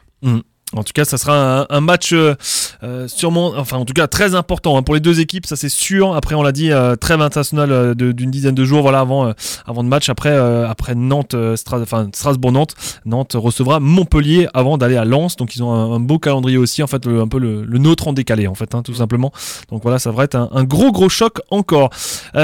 [0.76, 2.36] En tout cas, ça sera un, match euh,
[2.84, 5.70] euh, sûrement, enfin en tout cas très important hein, pour les deux équipes, ça c'est
[5.70, 6.16] sûr.
[6.16, 9.34] Après, on l'a dit, euh, trêve internationale d'une dizaine de jours, voilà avant, euh,
[9.66, 10.10] avant de match.
[10.10, 15.36] Après, après Nantes, Stras- enfin Strasbourg-Nantes, Nantes recevra Montpellier avant d'aller à Lens.
[15.36, 18.48] Donc ils ont un, beau calendrier aussi, en fait, un peu le, nôtre en décalé,
[18.48, 19.32] en fait, hein, tout simplement.
[19.72, 21.90] Donc voilà, ça va être un, gros gros choc encore.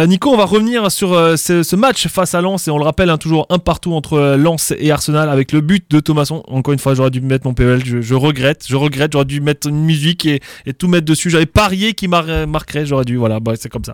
[0.07, 3.17] Nico, on va revenir sur ce, match face à Lens et on le rappelle, hein,
[3.17, 6.43] toujours un partout entre Lens et Arsenal avec le but de Thomasson.
[6.47, 9.41] Encore une fois, j'aurais dû mettre mon PL, je, je regrette, je regrette, j'aurais dû
[9.41, 10.39] mettre une musique et,
[10.77, 11.29] tout mettre dessus.
[11.29, 13.93] J'avais parié qui mar- marquerait, j'aurais dû, voilà, c'est comme ça.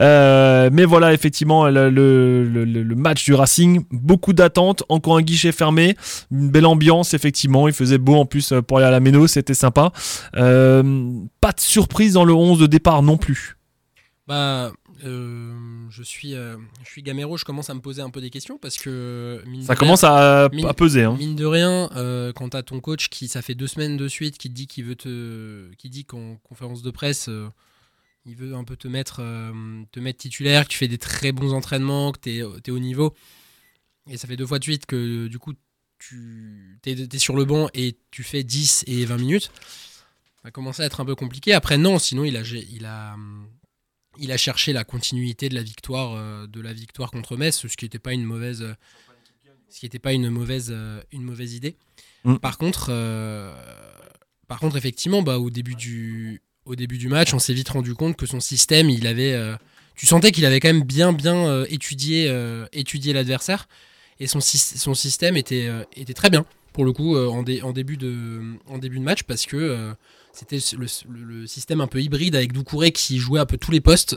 [0.00, 5.96] Euh, mais voilà, effectivement, le, match du Racing, beaucoup d'attentes, encore un guichet fermé,
[6.30, 7.68] une belle ambiance, effectivement.
[7.68, 9.92] Il faisait beau en plus pour aller à la Méno, c'était sympa.
[10.36, 10.82] Euh,
[11.40, 13.56] pas de surprise dans le 11 de départ non plus.
[14.26, 14.72] Bah,
[15.04, 15.54] euh,
[15.90, 18.58] je suis, euh, je suis Gamero, je commence à me poser un peu des questions
[18.58, 21.04] parce que mine Ça de commence à, mine- à peser.
[21.04, 21.16] Hein.
[21.18, 24.38] Mine de rien, euh, quand t'as ton coach qui, ça fait deux semaines de suite,
[24.38, 27.48] qui te dit qu'il veut te, qui dit qu'en conférence de presse, euh,
[28.24, 29.52] il veut un peu te mettre, euh,
[29.92, 33.14] te mettre titulaire, que tu fais des très bons entraînements, que t'es, es au niveau.
[34.08, 35.52] Et ça fait deux fois de suite que du coup,
[35.98, 39.50] tu t'es, t'es sur le banc et tu fais 10 et 20 minutes.
[40.36, 41.54] Ça va commencer à être un peu compliqué.
[41.54, 43.16] Après, non, sinon, il a, il a,
[44.18, 47.76] il a cherché la continuité de la victoire, euh, de la victoire contre Metz, ce
[47.76, 48.74] qui n'était pas une mauvaise, euh,
[49.68, 51.76] ce qui n'était pas une mauvaise, euh, une mauvaise idée.
[52.24, 52.36] Mm.
[52.36, 53.54] Par contre, euh,
[54.48, 57.94] par contre, effectivement, bah, au début du, au début du match, on s'est vite rendu
[57.94, 59.56] compte que son système, il avait, euh,
[59.94, 62.32] tu sentais qu'il avait quand même bien, bien euh, étudié,
[62.72, 63.68] étudié l'adversaire,
[64.18, 67.96] et son, son système était, était très bien pour le coup en, dé- en début
[67.96, 69.94] de, en début de match parce que
[70.38, 73.70] c'était le, le- le système un peu hybride avec Doucouré qui jouait un peu tous
[73.70, 74.16] les postes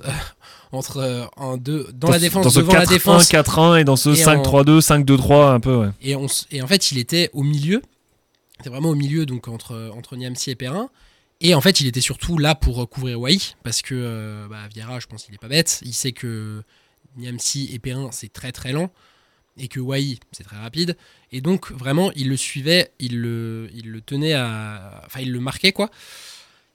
[0.72, 3.80] entre euh, en deux, dans, la ce- défense, dans ce devant la 4-1, défense 4-1
[3.80, 5.90] et dans ce Et 5-3-2, 5-2-3, un peu, ouais.
[6.02, 7.82] et, on, et en fait, il était au milieu.
[8.58, 10.90] C'était vraiment au milieu, donc entre, entre Niamsi et Perrin.
[11.42, 14.68] Et en fait, il était surtout là pour euh, couvrir Wai, parce que euh, bah,
[14.74, 15.80] Vieira, je pense qu'il est pas bête.
[15.86, 16.62] Il sait que
[17.16, 18.92] Niamsi et Perrin, c'est très très lent,
[19.58, 20.96] et que Wai, c'est très rapide.
[21.32, 25.02] Et donc, vraiment, il le suivait, il le, il le tenait à.
[25.06, 25.90] Enfin, il le marquait, quoi.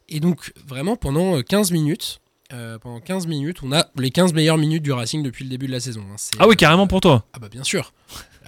[0.08, 2.20] Et donc, vraiment, pendant euh, 15 minutes,
[2.52, 5.66] euh, pendant 15 minutes, on a les 15 meilleures minutes du Racing depuis le début
[5.66, 6.04] de la saison.
[6.12, 6.16] hein.
[6.38, 7.26] Ah oui, euh, carrément pour toi.
[7.32, 7.92] ah bah bien sûr.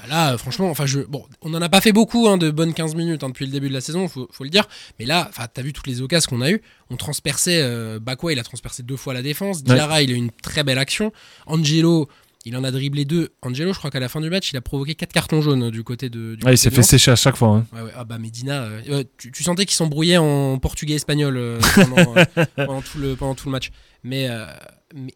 [0.08, 2.74] Là, euh, franchement, enfin je, bon, on n'en a pas fait beaucoup hein, de bonnes
[2.74, 4.68] 15 minutes hein, depuis le début de la saison, faut, faut le dire.
[5.00, 6.60] Mais là, t'as vu toutes les occasions qu'on a eues.
[6.90, 7.60] On transperçait.
[7.62, 9.64] Euh, Bakwa, il a transpercé deux fois la défense.
[9.64, 11.12] Diarra, il a eu une très belle action.
[11.46, 12.08] Angelo,
[12.46, 13.30] il en a dribblé deux.
[13.42, 15.70] Angelo, je crois qu'à la fin du match, il a provoqué quatre cartons jaunes euh,
[15.70, 16.36] du côté de.
[16.36, 17.48] Du Ah, il s'est fait sécher à chaque fois.
[17.48, 17.66] hein.
[17.74, 17.90] Ouais, ouais.
[17.96, 22.14] Ah bah Medina, euh, tu, tu sentais qu'il s'embrouillait en portugais-espagnol euh, pendant,
[22.56, 23.70] pendant tout le, pendant tout le match.
[24.04, 24.28] Mais,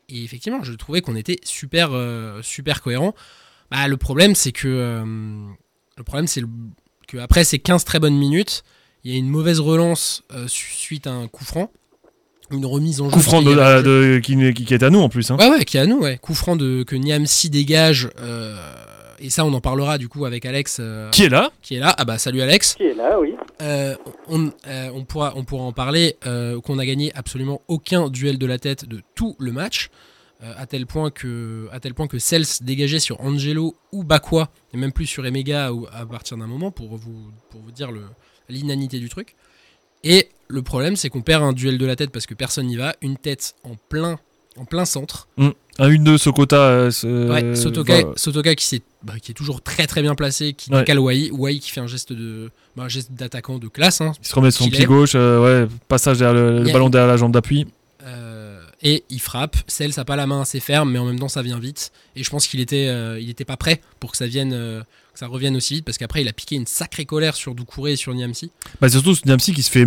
[0.09, 1.91] effectivement, je trouvais qu'on était super,
[2.43, 3.15] super cohérent.
[3.71, 5.05] Bah, le problème, c'est que
[5.97, 6.43] le problème, c'est
[7.07, 8.65] que après ces 15 très bonnes minutes,
[9.05, 11.71] il y a une mauvaise relance su- suite à un coup franc,
[12.53, 13.13] une remise en jeu.
[13.13, 15.31] Coup franc de, est- la- de- qui, qui- qui est à nous en plus.
[15.31, 15.37] hein.
[15.39, 16.19] Ouais, ouais, qui est à nous, ouais.
[16.19, 18.11] Coup franc de, que Niamsi dégage.
[18.21, 18.57] euh,
[19.23, 20.79] et ça, on en parlera du coup avec Alex.
[20.81, 21.95] euh, Qui est là qui est là.
[21.99, 22.75] Ah bah, salut Alex.
[22.75, 23.35] Qui est là, oui.
[23.61, 23.95] Euh,
[24.29, 28.39] on, euh, on, pourra, on pourra en parler, euh, qu'on a gagné absolument aucun duel
[28.39, 29.91] de la tête de tout le match,
[30.43, 34.49] euh, à, tel point que, à tel point que Cels dégageait sur Angelo ou Bakwa,
[34.73, 37.93] et même plus sur Emega ou- à partir d'un moment, pour vous, pour vous dire
[37.93, 38.07] le-
[38.49, 39.35] l'inanité du truc.
[40.03, 42.77] Et le problème, c'est qu'on perd un duel de la tête parce que personne n'y
[42.77, 44.19] va, une tête en plein,
[44.57, 45.29] en plein centre.
[45.39, 46.57] Un 1-2 Sokota.
[46.57, 50.53] euh, ce- Ouais, Sotoka, va- Sotoka qui, bah, qui est toujours très très bien placé,
[50.53, 50.81] qui Ouais.
[50.81, 54.01] décale Wai, Wai qui fait un geste de bah, un geste d'attaquant de classe.
[54.01, 54.13] hein.
[54.23, 57.33] Il se remet son pied gauche, euh, ouais, passage derrière le, ballon derrière la jambe
[57.33, 57.67] d'appui.
[58.05, 59.57] Euh, et il frappe.
[59.67, 61.93] Celle, ça n'a pas la main assez ferme, mais en même temps, ça vient vite.
[62.17, 64.83] Et je pense qu'il était, euh, il était pas prêt pour que ça vienne, euh,
[65.21, 67.97] ça revienne aussi vite, parce qu'après, il a piqué une sacrée colère sur Doucouré et
[67.97, 68.51] sur Niamsi.
[68.81, 69.85] Bah, surtout Niamsi qui se fait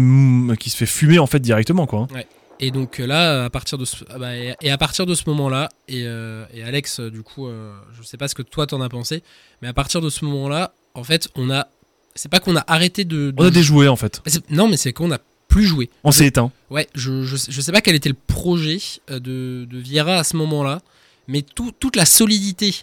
[0.60, 2.08] qui se fait fumer en fait directement quoi.
[2.14, 2.22] hein.
[2.60, 5.24] Et donc euh, là, à partir de ce, ah bah, et, à partir de ce
[5.28, 8.68] moment-là, et, euh, et Alex, euh, du coup, euh, je sais pas ce que toi
[8.68, 9.24] t'en as pensé,
[9.62, 11.68] mais à partir de ce moment-là, en fait, on a,
[12.14, 14.22] c'est pas qu'on a arrêté de, de On a déjoué en fait.
[14.52, 15.18] Non, mais c'est qu'on a
[15.48, 15.90] plus joué.
[16.04, 16.52] On s'est éteint.
[16.70, 18.78] Ouais, je, je, je sais pas quel était le projet
[19.10, 20.82] de, de Vieira à ce moment-là,
[21.28, 22.76] mais tout- toute la solidité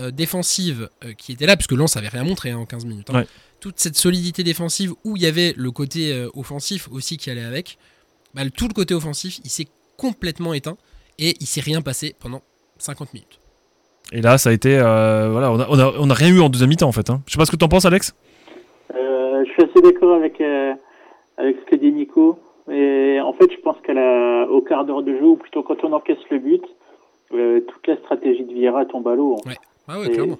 [0.00, 3.10] euh, défensive euh, qui était là, puisque Lens avait rien montré hein, en 15 minutes,
[3.10, 3.20] hein.
[3.20, 3.26] Ouais.
[3.60, 7.44] toute cette solidité défensive où il y avait le côté euh, offensif aussi qui allait
[7.44, 7.78] avec,
[8.34, 10.76] bah, le- tout le côté offensif, il s'est complètement éteint
[11.18, 12.42] et il s'est rien passé pendant
[12.78, 13.38] 50 minutes.
[14.12, 14.78] Et là, ça a été.
[14.78, 17.10] euh, voilà, on a, on, a, on a rien eu en deuxième mi-temps en fait.
[17.10, 17.22] Hein.
[17.26, 18.14] Je sais pas ce que t'en penses, Alex.
[18.94, 20.74] Euh, je suis assez d'accord avec, euh,
[21.38, 22.38] avec ce que dit Nico.
[22.70, 25.82] Et en fait, je pense qu'à la, au quart d'heure de jeu, ou plutôt quand
[25.84, 26.62] on encaisse le but,
[27.34, 29.34] euh, toute la stratégie de Vieira tombe à l'eau.
[29.34, 29.48] en
[29.88, 30.38] Ah ouais, clairement.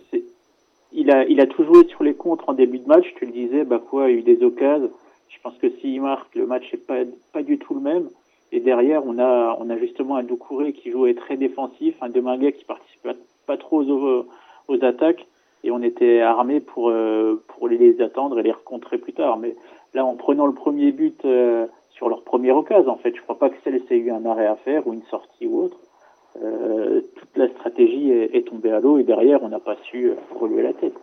[0.93, 3.07] il a, il a tout joué sur les contres en début de match.
[3.17, 4.91] Tu le disais, Bakwa a eu des occasions.
[5.29, 7.01] Je pense que s'il marque, le match n'est pas,
[7.33, 8.09] pas du tout le même.
[8.53, 12.53] Et derrière, on a, on a justement un Doucouré qui jouait très défensif, un Deminguet
[12.53, 13.09] qui participe
[13.47, 14.27] pas, trop aux,
[14.69, 15.27] aux attaques.
[15.65, 19.37] Et on était armé pour, euh, pour les attendre et les recontrer plus tard.
[19.37, 19.57] Mais
[19.95, 23.39] là, en prenant le premier but euh, sur leur première occasion, en fait, je crois
[23.39, 25.79] pas que celle ait eu un arrêt à faire ou une sortie ou autre.
[26.43, 30.15] Euh, toute la stratégie est, tombée à l'eau et derrière, on n'a pas su euh,
[30.39, 30.95] relever la tête.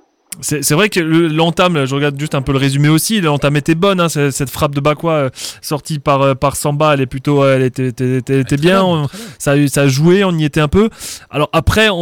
[0.41, 3.55] C'est c'est vrai que le- l'entame, je regarde juste un peu le résumé aussi, l'entame
[3.55, 5.29] était bonne, hein, c'est- cette frappe de Bakwa euh,
[5.61, 8.83] sortie par, euh, par Samba, elle est plutôt, euh, elle était, était, était- était bien,
[8.83, 10.89] on- ça, ça a joué, on y était un peu.
[11.29, 11.95] Alors après, on,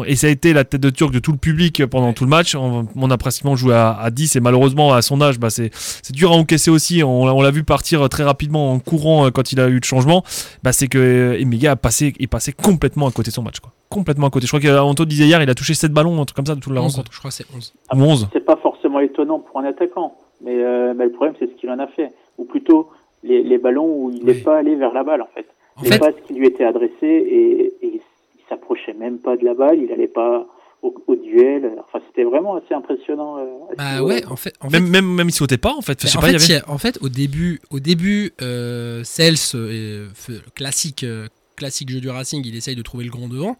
[0.00, 2.12] on- et ça a été la tête de turc de tout le public pendant Ouais.
[2.14, 5.20] tout le match, on, on a pratiquement joué à, à 10 et malheureusement à son
[5.20, 8.22] âge, bah, c'est c'est dur à encaisser aussi, on, l'a- on l'a vu partir très
[8.24, 10.22] rapidement en courant euh, quand il a eu le changement,
[10.62, 13.58] bah, c'est que euh, Emega a passé, est passé complètement à côté de son match.
[13.60, 13.72] Quoi.
[13.88, 14.46] Complètement à côté.
[14.46, 16.60] Je crois qu'Anto disait hier, il a touché 7 ballons, un truc comme ça de
[16.60, 17.12] toute la 11, rencontre.
[17.12, 17.72] je crois que c'est 11.
[17.94, 18.28] Ou 11.
[18.32, 21.70] C'est pas forcément étonnant pour un attaquant, mais, euh, mais le problème, c'est ce qu'il
[21.70, 22.12] en a fait.
[22.38, 22.90] Ou plutôt,
[23.22, 24.40] les, les ballons où il n'est Oui.
[24.42, 25.46] pas allé vers la balle, en fait.
[25.76, 28.00] En les fait, passes qui lui étaient adressées et, et il,
[28.48, 30.46] s'approchait même pas de la balle, il allait pas
[30.82, 31.72] au, au duel.
[31.80, 33.38] Enfin, c'était vraiment assez impressionnant.
[33.38, 33.44] euh,
[33.76, 36.00] bah ouais, en fait, en fait Même, même, même il sautait pas en fait.
[36.02, 37.60] Je sais en, pas, il y fait, avait- il y a- en fait, au début,
[37.70, 40.06] au début, euh, Cels, euh,
[40.54, 43.56] classique, euh, classique jeu du Racing, il essaye de trouver le grand devant,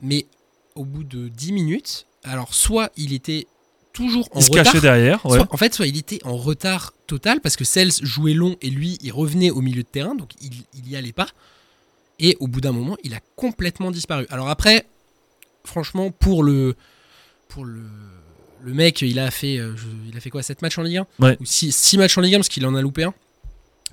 [0.00, 0.26] mais
[0.74, 3.46] au bout de 10 minutes, alors soit il était
[3.92, 5.24] toujours en il se retard, cachait derrière.
[5.26, 5.38] Ouais.
[5.38, 8.70] soit- en fait, soit il était en retard total parce que Cels jouait long et
[8.70, 11.28] lui, il revenait au milieu de terrain, donc il, il y allait pas.
[12.20, 14.26] Et au bout d'un moment, il a complètement disparu.
[14.30, 14.86] Alors après,
[15.64, 16.74] franchement, pour le,
[17.48, 17.82] pour le,
[18.62, 20.98] le mec, il a fait, euh, je- il a fait quoi, 7 matchs en Ligue
[20.98, 21.36] 1 Ouais.
[21.40, 23.14] Ou 6, matchs en Ligue 1 parce qu'il en a loupé un.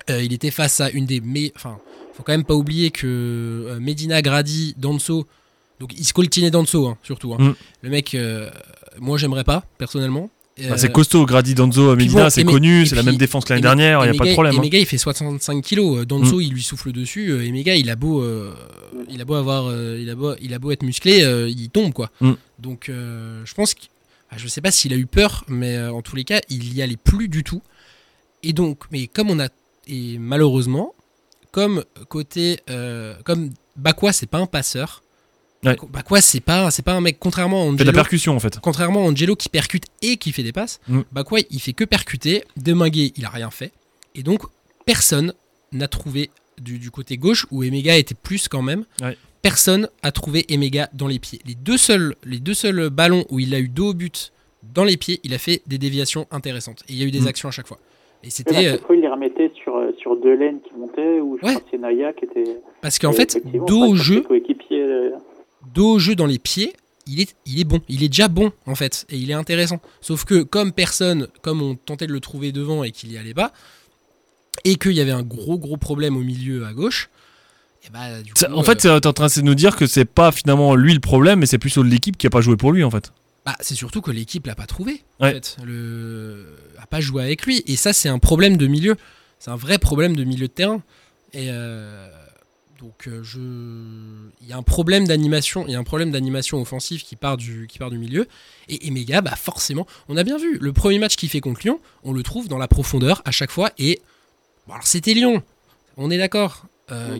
[0.10, 1.52] Euh, il était face à une des meilleures.
[1.56, 1.78] Enfin,
[2.14, 5.26] faut quand même pas oublier que euh, Medina, Grady, Danso.
[5.80, 7.34] Donc il se coltinait Danso, hein, surtout.
[7.34, 7.38] hein.
[7.40, 7.56] Mm.
[7.82, 8.50] Le mec, euh,
[9.00, 10.30] moi j'aimerais pas, personnellement.
[10.70, 13.62] Bah, c'est costaud, Grady Danzo, Medina, c'est mais- connu, c'est la même défense que l'année
[13.62, 14.56] dernière, il n'y a pas de problème.
[14.56, 14.60] hein.
[14.62, 16.08] Emega, il fait 65 kilos.
[16.08, 17.46] Danzo, il lui souffle dessus.
[17.46, 18.54] Emega, il a beau, euh,
[19.10, 21.70] il a beau avoir, euh, il a beau, il a beau être musclé, euh, il
[21.70, 22.10] tombe quoi.
[22.22, 22.32] Mm.
[22.60, 23.82] Donc, je pense que,
[24.32, 26.82] ah, je sais pas s'il a eu peur, mais en tous les cas, il y
[26.82, 27.62] allait plus du tout.
[28.42, 29.50] Et donc, mais comme on a,
[29.88, 30.94] et malheureusement,
[31.52, 35.02] comme côté, euh, comme Bakwa, c'est pas un passeur.
[35.64, 35.76] Ouais.
[35.90, 37.18] Bakwa, c'est pas, c'est pas un mec.
[37.20, 38.60] Contrairement à Il fait de la Angelo, percussion en fait.
[38.60, 41.02] Contrairement à Angelo qui percute et qui fait des passes, Mm.
[41.12, 42.44] Bakwa il fait que percuter.
[42.58, 43.72] Deminguet il a rien fait.
[44.14, 44.42] Et donc
[44.86, 45.34] personne
[45.72, 48.86] n'a trouvé du, du côté gauche où Emega était plus quand même.
[49.02, 49.18] Ouais.
[49.42, 51.40] Personne a trouvé Emega dans les pieds.
[51.46, 54.32] Les deux seuls, les deux seuls ballons où il a eu dos au but
[54.74, 56.84] dans les pieds, il a fait des déviations intéressantes.
[56.90, 57.28] Et il y a eu des Mm.
[57.28, 57.80] actions à chaque fois.
[58.26, 61.46] Et c'était euh, il les remettait sur, euh, sur deux laines qui montaient, ou je
[61.46, 61.52] Ouais.
[61.54, 62.58] crois que c'est Naya qui était.
[62.82, 64.24] parce qu'en et fait dos au jeu,
[64.72, 65.12] euh,
[65.74, 66.74] dos au jeu dans les pieds,
[67.08, 67.82] il est, il est bon.
[67.88, 69.06] Il est déjà bon, en fait.
[69.12, 69.80] Et il est intéressant.
[70.02, 73.36] Sauf que, comme personne, comme on tentait de le trouver devant et qu'il y allait
[73.36, 73.54] pas,
[74.64, 77.10] et qu'il y avait un gros, gros problème au milieu à gauche,
[77.86, 79.86] et bah, du Ça- coup, En fait, euh, t'es en train de nous dire que
[79.86, 82.72] c'est pas finalement lui le problème, mais c'est plutôt l'équipe qui a pas joué pour
[82.72, 83.12] lui en fait.
[83.46, 85.04] Bah, c'est surtout que l'équipe l'a pas trouvé.
[85.20, 85.58] En fait.
[85.64, 86.58] Le...
[86.80, 87.64] a pas joué avec lui.
[87.68, 88.96] Et ça, c'est un problème de milieu.
[89.40, 90.82] C'est un vrai problème de milieu de terrain.
[91.34, 92.10] Et euh,
[92.80, 93.40] donc, euh, je...
[94.42, 95.66] il y a un problème d'animation.
[95.68, 98.28] Il y a un problème d'animation offensive qui part du, qui part du milieu.
[98.68, 100.58] Et Emega, bah forcément, on a bien vu.
[100.60, 103.52] Le premier match qu'il fait contre Lyon, on le trouve dans la profondeur à chaque
[103.52, 103.72] fois.
[103.78, 104.02] Et
[104.66, 105.44] bon, alors c'était Lyon.
[105.98, 106.66] On est d'accord.
[106.92, 107.18] Euh,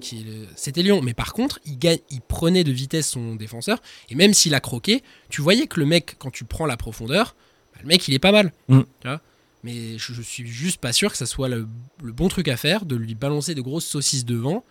[0.56, 4.34] C'était Lyon, mais par contre, il, gagne, il prenait de vitesse son défenseur, et même
[4.34, 7.36] s'il a croqué, tu voyais que le mec, quand tu prends la profondeur,
[7.74, 8.52] bah, le mec il est pas mal.
[8.68, 8.82] Mm.
[9.02, 9.22] Tu vois
[9.64, 11.68] mais je, je suis juste pas sûr que ça soit le,
[12.04, 14.64] le bon truc à faire, de lui balancer de grosses saucisses devant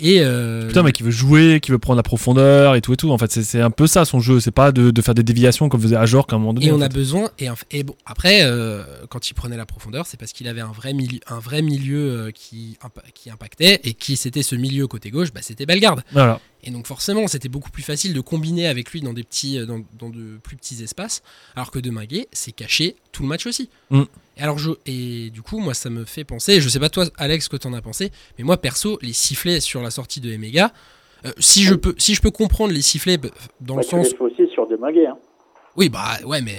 [0.00, 2.96] Et euh, Putain, mec, qui veut jouer, qui veut prendre la profondeur et tout et
[2.96, 3.10] tout.
[3.10, 4.40] En fait, c'est- un peu ça son jeu.
[4.40, 6.66] C'est pas de, de faire des déviations comme faisait Ajor à un moment donné.
[6.66, 6.94] Et on a fait.
[6.94, 7.30] besoin.
[7.70, 10.94] Et, bon, après, euh, quand il prenait la profondeur, c'est parce qu'il avait un vrai
[10.94, 13.80] milieu, un vrai milieu euh, qui, impa- qui impactait.
[13.84, 16.02] Et qui c'était ce milieu côté gauche bah, C'était Bellegarde.
[16.12, 16.40] Voilà.
[16.64, 19.80] Et donc, forcément, c'était beaucoup plus facile de combiner avec lui dans, des petits, dans,
[19.98, 21.22] dans de plus petits espaces.
[21.54, 23.68] Alors que Deminguet, c'est caché tout le match aussi.
[23.90, 24.02] Mm.
[24.36, 26.60] Et, alors je, et du coup, moi, ça me fait penser.
[26.60, 28.10] Je sais pas, toi, Alex, ce que t'en as pensé.
[28.38, 30.72] Mais moi, perso, les sifflets sur la sortie de Emega.
[31.24, 33.28] euh, si, je peux, si je peux comprendre les sifflets bah,
[33.60, 34.14] dans Bah, le tu l'as sens.
[34.20, 35.06] aussi sur Demaguet.
[35.06, 35.18] Hein.
[35.76, 36.58] Oui, bah ouais, mais.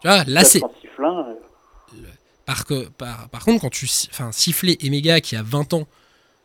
[0.00, 0.62] Tu vois, là, c'est.
[0.62, 1.34] Euh,
[2.44, 5.86] Par, que, par, par contre, quand tu enfin, siffler Emega qui a 20 ans,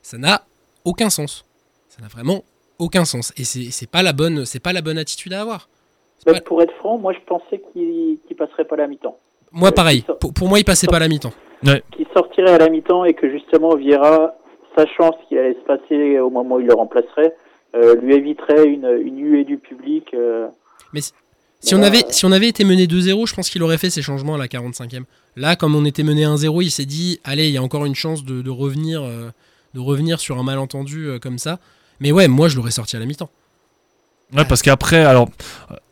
[0.02, 0.46] ça n'a
[0.86, 1.46] aucun sens.
[1.90, 2.44] Ça n'a vraiment
[2.78, 3.34] aucun sens.
[3.38, 5.70] Et c'est pas la bonne, c'est pas la bonne attitude à avoir.
[6.26, 9.18] Bah, pas- Pour être franc, moi je pensais qu'il qu'il passerait pas la mi-temps.
[9.52, 10.02] Moi, euh, pareil.
[10.02, 11.34] qui sort- Pour, pour moi, il passait pas à la mi-temps.
[11.96, 14.34] Qu'il sortirait à la mi-temps et que justement Vieira,
[14.78, 17.34] sachant ce qui allait se passer au moment où il le remplacerait,
[17.76, 20.06] euh, lui éviterait une, une huée du public.
[20.14, 20.48] euh,
[21.60, 24.04] Si on, avait, si on avait été mené 2-0, je pense qu'il aurait fait ses
[24.04, 25.04] changements à la 45e.
[25.36, 27.96] Là, comme on était mené 1-0, il s'est dit allez, il y a encore une
[27.96, 29.30] chance de, de revenir, euh,
[29.74, 31.58] de revenir sur un malentendu euh, comme ça.
[32.00, 33.30] Mais ouais, moi, je l'aurais sorti à la mi-temps.
[34.36, 35.30] Ouais, parce qu'après, alors,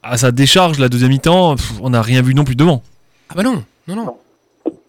[0.03, 2.83] à sa décharge, la deuxième mi-temps, on n'a rien vu non plus devant.
[3.29, 4.15] Ah bah non, non, non.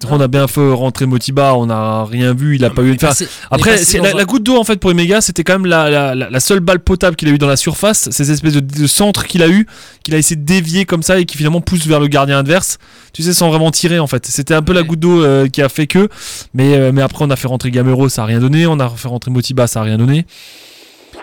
[0.09, 2.93] On a bien fait rentrer Motiba, on n'a rien vu, il a Non, pas eu.
[2.93, 5.66] est Enfin, Après, la, un- la goutte d'eau en fait pour Emega, c'était quand même
[5.66, 8.87] la, la, seule balle potable qu'il a eu dans la surface, ces espèces de, de
[8.87, 9.66] centres qu'il a eu,
[10.03, 12.78] qu'il a essayé de dévier comme ça et qui finalement pousse vers le gardien adverse.
[13.12, 14.26] Tu sais, sans vraiment tirer en fait.
[14.26, 16.09] C'était un peu la goutte d'eau euh, qui a fait que.
[16.55, 18.66] Mais, euh, mais après, on a fait rentrer Gamero, ça a rien donné.
[18.66, 20.26] On a fait rentrer Motiba, ça a rien donné.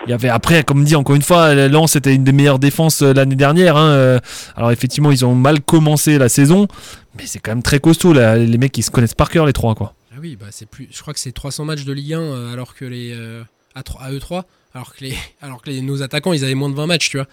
[0.06, 3.00] Il y avait après, comme dit encore une fois, Lens c'était une des meilleures défenses
[3.02, 3.76] euh, l'année dernière.
[3.76, 4.20] hein, euh.
[4.56, 6.68] Alors effectivement, ils ont mal commencé la saison,
[7.16, 8.12] mais c'est quand même très costaud.
[8.12, 8.36] là.
[8.36, 9.94] Les mecs, ils se connaissent par cœur les trois quoi.
[10.12, 10.88] Ah oui, bah c'est plus.
[10.92, 13.42] Je crois que c'est 300 matchs de Ligue 1 euh, alors que les euh,
[13.74, 14.42] à, 3 à E3,
[14.74, 17.16] alors que les alors que les, nos attaquants ils avaient moins de 20 matchs, tu
[17.16, 17.26] vois.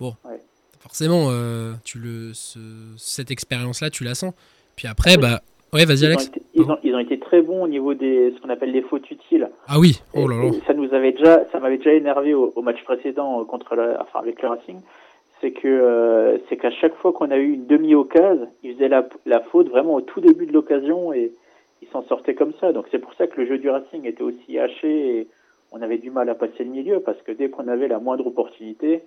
[0.00, 0.40] Bon, Ouais.
[0.82, 2.58] forcément, euh, tu le ce-
[2.96, 4.32] cette expérience là, tu la sens.
[4.76, 5.42] Puis après, bah
[5.72, 6.26] ouais, vas-y ont Alex.
[6.28, 8.82] été, ils, ont, ils ont été très bons au niveau des ce qu'on appelle les
[8.82, 9.50] fautes utiles.
[9.68, 12.82] Ah oui, oh là ça nous avait déjà, ça m'avait déjà énervé au, au match
[12.84, 14.80] précédent euh, contre la, enfin avec le Racing,
[15.40, 19.08] c'est que euh, c'est qu'à chaque fois qu'on a eu une demi-occasion, ils faisaient la,
[19.26, 21.32] la faute vraiment au tout début de l'occasion et
[21.80, 22.72] ils s'en sortaient comme ça.
[22.72, 25.28] Donc c'est pour ça que le jeu du Racing était aussi haché et
[25.72, 28.26] on avait du mal à passer le milieu parce que dès qu'on avait la moindre
[28.26, 29.00] opportunité,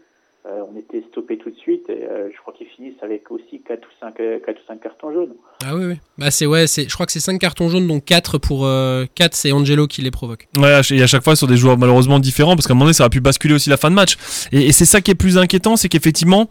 [0.48, 3.62] euh, on était stoppé tout de suite et euh, je crois qu'ils finissent avec aussi
[3.68, 4.16] 4 ou 5
[4.46, 5.34] quatre ou cinq cartons jaunes.
[5.66, 5.96] Ah oui oui.
[6.18, 8.68] Bah c'est ouais, c'est je crois que c'est 5 cartons jaunes donc 4 pour
[9.16, 10.48] 4 c'est Angelo qui les provoque.
[10.58, 12.94] Ouais, et à chaque fois sur des joueurs malheureusement différents, parce qu'à un moment donné,
[12.94, 14.18] ça a pu basculer aussi la fin de match.
[14.52, 16.48] Et, et c'est ça qui est plus inquiétant, c'est qu'effectivement,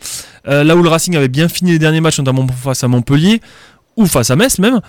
[0.49, 3.41] euh, là où le Racing avait bien fini les derniers matchs, notamment face à Montpellier,
[3.97, 4.81] ou face à Metz même,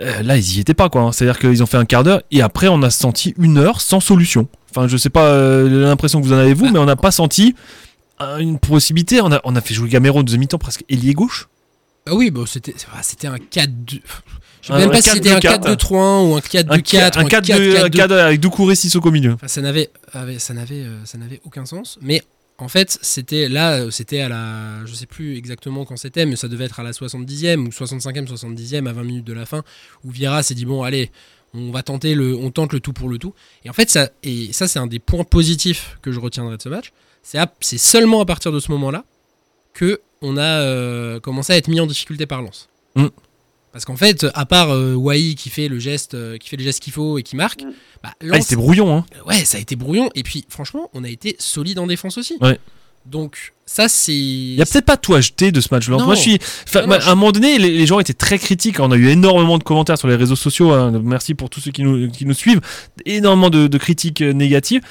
[0.00, 1.10] euh, là, ils y étaient pas, quoi.
[1.12, 4.00] C'est-à-dire qu'ils ont fait un quart d'heure, et après, on a senti une heure sans
[4.00, 4.48] solution.
[4.70, 7.10] Enfin, je sais pas euh, l'impression que vous en avez, vous, mais on n'a pas
[7.10, 7.89] senti euh,
[8.38, 9.20] une possibilité.
[9.20, 11.48] On a, on a fait jouer Gamero en deuxième mi-temps, presque ailier gauche.
[12.06, 14.00] Ah oui, bon c'était c'était un 4 2
[14.62, 15.76] Je sais Un- même pas si c'était un 4-2-4.
[15.76, 18.12] 4-2-3-1 ou un 4-2-4 Un, ou un 4 de, 4-4-2.
[18.18, 19.32] avec Doucouré Sissoko au milieu.
[19.34, 21.98] Enfin, ça n'avait, avait- ça n'avait, euh, ça n'avait aucun sens.
[22.00, 22.22] Mais
[22.58, 26.36] en fait, c'était là, euh, c'était à la, je sais plus exactement quand c'était, mais
[26.36, 29.62] ça devait être à la 70e ou 65e, 70e, à 20 minutes de la fin,
[30.04, 31.10] où Vieira s'est dit bon, allez,
[31.52, 33.34] on va tenter le, on tente le tout pour le tout.
[33.64, 36.62] Et en fait, ça, et ça, c'est un des points positifs que je retiendrai de
[36.62, 36.92] ce match.
[37.22, 39.04] C'est, à- c'est seulement à partir de ce moment-là
[39.74, 42.68] que on a euh, commencé à être mis en difficulté par Lens.
[42.96, 43.06] Mm.
[43.72, 46.64] Parce qu'en fait, à part euh, Wai qui fait le gest, euh, qui fait le
[46.64, 47.72] geste qu'il faut et qui marque, Mm.
[48.02, 49.04] bah, Ah, c'était brouillon, hein.
[49.26, 50.10] Ouais, ça a été brouillon.
[50.14, 52.36] Et puis, franchement, on a été solide en défense aussi.
[52.40, 52.58] Ouais.
[53.06, 54.12] Donc, ça, c'est.
[54.14, 55.96] Il y a peut-être pas tout à jeter de ce match-là.
[55.96, 56.04] Non.
[56.04, 56.38] Moi, je suis.
[56.68, 58.78] enfin, Non, moi, non, à un moment donné, les, les gens étaient très critiques.
[58.80, 60.72] On a eu énormément de commentaires sur les réseaux sociaux.
[60.72, 60.90] hein.
[61.02, 62.60] Merci pour tous ceux qui nous, qui nous suivent.
[63.06, 64.82] Énormément de, de critiques euh, négatives.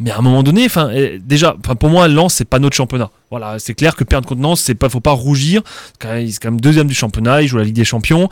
[0.00, 3.10] Mais à un moment donné, euh, déjà, enfin, pour moi, Lens, c'est pas notre championnat.
[3.30, 5.62] Voilà, c'est clair que perdre contre Nantes, c'est pas, faut pas rougir.
[5.98, 7.42] Quand quand même deuxième du championnat.
[7.42, 8.28] Il joue la Ligue des Champions.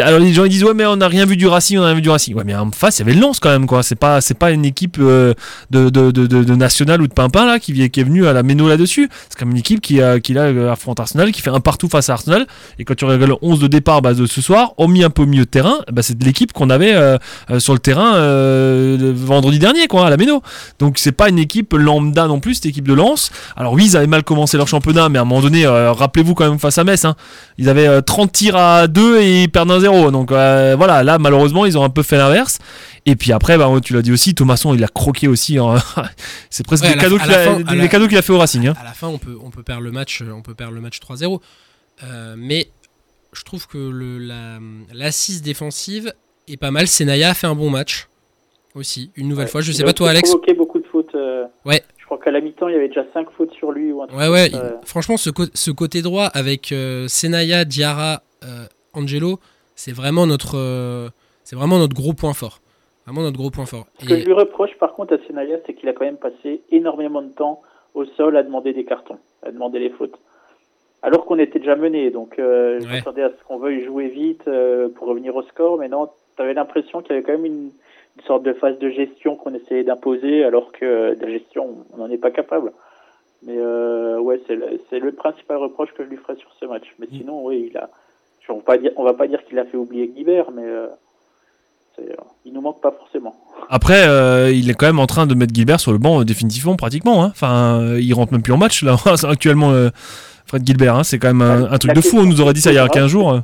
[0.00, 1.86] Alors les gens ils disent ouais mais on n'a rien vu du Racing, on a
[1.86, 2.34] rien vu du Racing.
[2.34, 3.82] Ouais mais en face il y avait Lens quand même quoi.
[3.82, 5.34] C'est pas c'est pas une équipe euh,
[5.70, 8.32] de, de, de, de, de national ou de Pimpin là qui, qui est venue à
[8.32, 9.08] la méno là-dessus.
[9.28, 11.88] C'est comme une équipe qui a qui là euh, affronte Arsenal, qui fait un partout
[11.88, 12.46] face à Arsenal.
[12.78, 15.24] Et quand tu regardes le 11 de départ bah, de ce soir, omis un peu
[15.24, 17.18] milieu de terrain, bah, c'est de l'équipe qu'on avait euh,
[17.50, 20.42] euh, sur le terrain euh, le vendredi dernier quoi à la méno.
[20.78, 23.30] Donc c'est pas une équipe lambda non plus cette équipe de Lens.
[23.56, 26.34] Alors oui ils avaient mal commencé leur championnat, mais à un moment donné euh, rappelez-vous
[26.34, 27.14] quand même face à Metz, hein,
[27.58, 30.10] ils avaient euh, 30 tirs à 2 et perdent un 0.
[30.10, 32.58] Donc euh, voilà, là malheureusement ils ont un peu fait l'inverse.
[33.06, 35.58] Et puis après, bah, tu l'as dit aussi, Thomasson il a croqué aussi.
[35.58, 35.74] hein.
[36.50, 38.32] c'est presque Ouais, des cadeaux qu'il a, fin- à des la- cadeaux qu'il a fait
[38.32, 38.66] au Racing.
[38.68, 38.74] hein.
[38.80, 40.80] À la fin, on peut, on peut perdre le match, euh, on peut perdre le
[40.80, 41.40] match 3-0.
[42.04, 42.68] Euh, mais
[43.32, 44.58] je trouve que le, la,
[44.92, 46.12] l'assise défensive
[46.48, 46.86] est pas mal.
[46.88, 48.08] Senaya a fait un bon match.
[48.74, 49.50] Aussi, une nouvelle Ouais.
[49.50, 49.60] fois.
[49.60, 50.30] Je Il sais a pas toi, Alex.
[50.30, 51.14] provoqué beaucoup de fautes.
[51.14, 51.82] euh, Ouais.
[51.98, 53.92] Je crois qu'à la mi-temps, il y avait déjà 5 fautes sur lui.
[53.92, 54.48] Ou un truc Ouais, ouais.
[54.50, 54.62] ça.
[54.82, 58.64] il- Franchement, ce, co- ce côté droit avec euh, Senaya, Diarra, euh,
[58.94, 59.38] Angelo,
[59.74, 61.08] c'est vraiment notre, euh,
[61.44, 62.60] c'est vraiment notre gros point fort.
[63.06, 63.86] Vraiment notre gros point fort.
[64.00, 66.62] Ce que je lui reproche par contre à Senaya, c'est qu'il a quand même passé
[66.70, 67.62] énormément de temps
[67.94, 70.14] au sol à demander des cartons, à demander les fautes.
[71.02, 72.92] Alors qu'on était déjà mené, donc euh, je Ouais.
[72.92, 76.42] m'attendais à ce qu'on veuille jouer vite euh, pour revenir au score, mais non, tu
[76.42, 77.70] avais l'impression qu'il y avait quand même une,
[78.16, 81.96] une sorte de phase de gestion qu'on essayait d'imposer, alors que euh, la gestion, on
[81.96, 82.72] n'en est pas capable.
[83.44, 86.84] Mais euh, ouais, c'est le, le principal reproche que je lui ferais sur ce match.
[87.00, 87.16] Mais Mm.
[87.18, 87.90] sinon, oui, il a.
[88.48, 90.86] On va pas dire, on va pas dire qu'il a fait oublier Guibert, mais euh,
[92.00, 92.02] euh,
[92.44, 93.34] il nous manque pas forcément.
[93.70, 96.24] Après, euh, il est quand même en train de mettre Gilbert sur le banc euh,
[96.24, 97.22] définitivement, pratiquement.
[97.24, 97.28] hein.
[97.28, 98.96] Enfin, euh, il rentre même plus en match là
[99.28, 99.70] actuellement.
[99.72, 99.90] euh,
[100.46, 101.04] Fred Gilbert, hein.
[101.04, 102.18] c'est quand même un, un truc de fou.
[102.18, 103.32] On nous aurait dit ça il y a question 15 jours.
[103.32, 103.40] euh.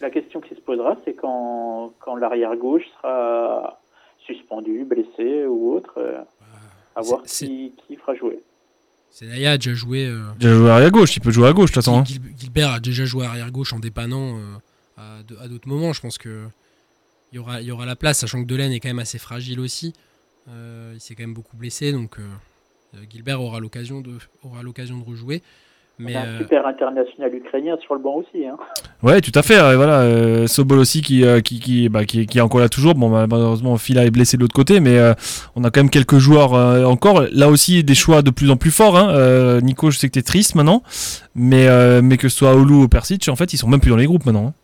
[0.00, 3.78] La question qui se posera, c'est quand, quand l'arrière gauche sera
[4.26, 6.18] suspendu, blessé ou autre, euh,
[6.96, 8.40] à voir qui, qui fera jouer.
[9.10, 10.06] Senaya a déjà joué.
[10.06, 11.98] euh, Il a joué arrière gauche, il peut jouer à gauche de toute façon.
[12.00, 12.04] hein.
[12.04, 15.92] Gil- Gilbert a déjà joué arrière gauche en dépannant euh, à, d'autres moments.
[15.92, 16.46] Je pense que
[17.32, 19.60] il y aura, y aura la place, sachant que Delaine est quand même assez fragile
[19.60, 19.92] aussi.
[20.48, 22.22] Euh, il s'est quand même beaucoup blessé, donc euh,
[22.94, 25.42] euh, Gilbert aura l'occasion de, aura l'occasion de rejouer.
[26.00, 28.46] Mais On a un euh, super international ukrainien sur le banc aussi.
[28.46, 28.56] Hein.
[29.02, 29.56] Ouais, tout à fait.
[29.74, 32.94] voilà, euh, Sobol aussi qui, euh, qui, qui, bah, qui, qui est encore là toujours.
[32.94, 35.14] Bon, bah, malheureusement, Fila est blessé de l'autre côté, mais euh,
[35.56, 37.22] on a quand même quelques joueurs euh, encore.
[37.32, 38.96] Là aussi, des choix de plus en plus forts.
[38.96, 39.10] Hein.
[39.10, 40.82] Euh, Nico, je sais que t'es triste maintenant,
[41.34, 43.90] mais, euh, mais que ce soit Olu ou Persic, en fait, ils sont même plus
[43.90, 44.46] dans les groupes maintenant.
[44.48, 44.54] hein.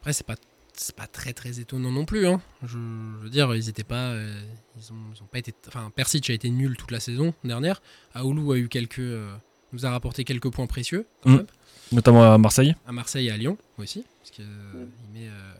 [0.00, 0.34] après, c'est pas,
[0.74, 2.26] c'est pas très très étonnant non plus.
[2.26, 2.40] hein.
[2.62, 2.76] Je,
[3.20, 4.30] je veux dire, ils étaient pas, euh,
[4.76, 7.80] ils ont, ils ont pas été, enfin, Persic a été nul toute la saison dernière.
[8.14, 9.26] Aoulou a eu quelques, euh,
[9.72, 11.36] nous a rapporté quelques points précieux quand Mm.
[11.36, 11.46] même.
[11.92, 12.74] Notamment à Marseille.
[12.86, 14.88] à Marseille et à Lyon aussi, parce qu'il Mm.
[15.14, 15.52] met, euh,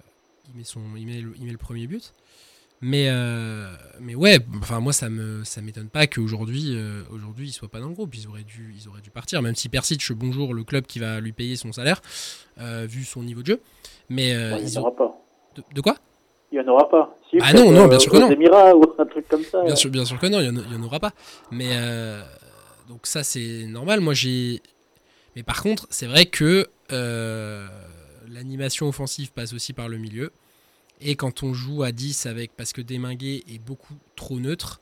[0.52, 2.12] il met son, il met le, il met le premier but.
[2.82, 7.52] Mais, euh, mais ouais, enfin moi ça me, ça m'étonne pas qu'aujourd'hui, euh, aujourd'hui il
[7.52, 8.14] soit pas dans le groupe.
[8.14, 11.18] Ils auraient dû, ils auraient dû partir, même si Persic, bonjour le club qui va
[11.20, 12.02] lui payer son salaire,
[12.60, 13.60] euh, vu son niveau de jeu.
[14.10, 15.16] Mais euh, il ils n'y en ont- aura pas.
[15.56, 15.96] de, de quoi?
[16.52, 17.16] Il n'y en aura pas.
[17.30, 18.30] Si, Ah non, non, euh, bien sûr que aux non.
[18.30, 19.62] Émirats ou un truc comme ça.
[19.64, 21.12] Bien sûr, bien sûr que non, il n'y en, aura pas.
[21.50, 22.22] Mais euh,
[22.88, 24.00] donc ça, c'est normal.
[24.00, 24.62] Moi, j'ai.
[25.34, 27.66] Mais par contre, c'est vrai que euh,
[28.28, 30.32] l'animation offensive passe aussi par le milieu.
[31.00, 32.52] Et quand on joue à 10 avec.
[32.56, 34.80] Parce que Deminguet est beaucoup trop neutre.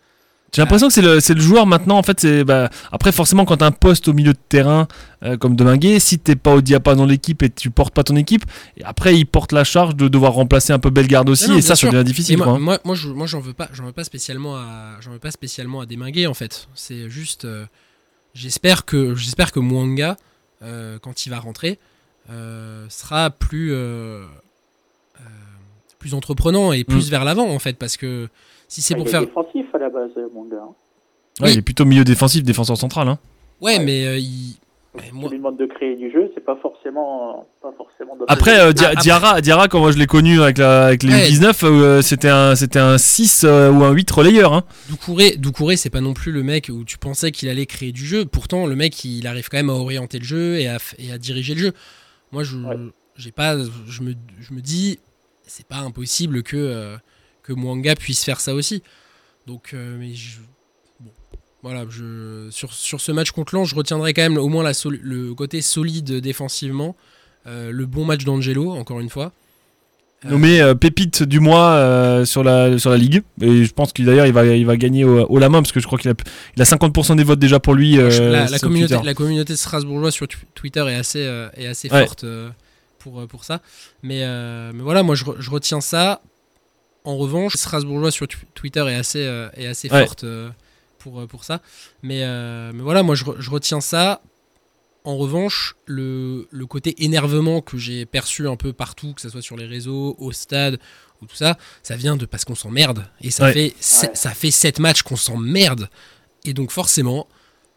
[0.54, 1.98] J'ai l'impression que c'est le, le joueur maintenant.
[1.98, 4.86] En fait, c'est bah, après forcément quand t'as un poste au milieu de terrain
[5.24, 8.14] euh, comme Deminguet, si t'es pas au diapason de l'équipe et tu portes pas ton
[8.14, 8.44] équipe,
[8.76, 11.58] et après il porte la charge de devoir remplacer un peu Bellegarde aussi, Non, non,
[11.58, 12.36] et ça, ça devient difficile.
[12.36, 12.58] moi, quoi, hein.
[12.60, 15.32] moi, moi, je, moi, j'en veux pas, j'en veux pas spécialement à, j'en veux pas
[15.32, 16.68] spécialement à Deminguet en fait.
[16.76, 17.66] C'est juste, euh,
[18.34, 20.16] j'espère que, j'espère que Mwanga,
[20.62, 21.78] euh, quand il va rentrer,
[22.30, 24.24] euh, sera plus, euh,
[25.20, 25.24] euh,
[25.98, 27.10] plus entreprenant et plus Mm.
[27.10, 28.28] vers l'avant en fait, parce que
[28.68, 30.56] si c'est Ah, pour il faire, est défensif à la base, mon gars.
[31.40, 33.08] Ouais, il est plutôt milieu défensif, défenseur central.
[33.08, 33.18] Hein.
[33.60, 33.84] ouais, Ouais.
[33.84, 34.56] mais euh, il,
[34.94, 38.16] mais Si moi, tu lui demandes de créer du jeu, c'est pas forcément, pas forcément.
[38.28, 41.12] Après, euh, Dia- après- Diarra, Diarra, quand moi je l'ai connu avec, la, avec les
[41.12, 41.26] Ouais.
[41.28, 44.52] 19, euh, c'était un, c'était un 6 euh, ou un 8 relayeur.
[44.52, 44.62] Hein.
[44.88, 48.06] Doucouré, Doucouré, c'est pas non plus le mec où tu pensais qu'il allait créer du
[48.06, 48.24] jeu.
[48.24, 51.18] Pourtant, le mec, il arrive quand même à orienter le jeu et à, et à
[51.18, 51.72] diriger le jeu.
[52.32, 52.76] Moi, je, Ouais.
[53.16, 53.56] j'ai pas,
[53.88, 54.98] je me, je me dis,
[55.46, 56.96] c'est pas impossible que euh,
[57.42, 58.82] que Mwanga puisse faire ça aussi.
[59.46, 60.38] Donc, euh, mais je,
[61.64, 64.72] voilà, je, sur, sur ce match contre Lens, je retiendrai quand même au moins la
[65.02, 66.94] le côté solide défensivement,
[67.46, 69.32] euh, le bon match d'Angelo, encore une fois.
[70.26, 73.22] Euh, Nommé euh, pépite du mois euh, sur, la, sur la ligue.
[73.40, 75.72] Et je pense qu'il d'ailleurs il va, il va gagner au, au la main parce
[75.72, 76.14] que je crois qu'il a,
[76.56, 77.98] il a 50% des votes déjà pour lui.
[77.98, 81.20] euh, la, communauté, la communauté strasbourgeoise sur Twitter est assez,
[81.56, 82.04] est assez Ouais.
[82.04, 82.24] forte
[82.98, 83.60] pour, pour ça.
[84.02, 84.22] Mais,
[84.72, 86.20] mais voilà, moi je, je retiens ça.
[87.04, 89.20] En revanche, strasbourgeoise sur Twitter est assez,
[89.56, 90.04] est assez Ouais.
[90.06, 90.24] forte
[91.04, 91.60] pour, euh, pour ça.
[92.02, 94.20] Mais, euh, mais voilà, moi je, je retiens ça.
[95.04, 99.42] En revanche, le, le côté énervement que j'ai perçu un peu partout, que ce soit
[99.42, 100.78] sur les réseaux, au stade,
[101.20, 103.06] ou tout ça, ça vient de parce qu'on s'emmerde.
[103.20, 103.52] Et ça, Ouais.
[103.52, 103.74] fait,
[104.06, 104.10] Ouais.
[104.14, 105.90] ça fait 7 matchs qu'on s'emmerde.
[106.46, 107.26] Et donc forcément,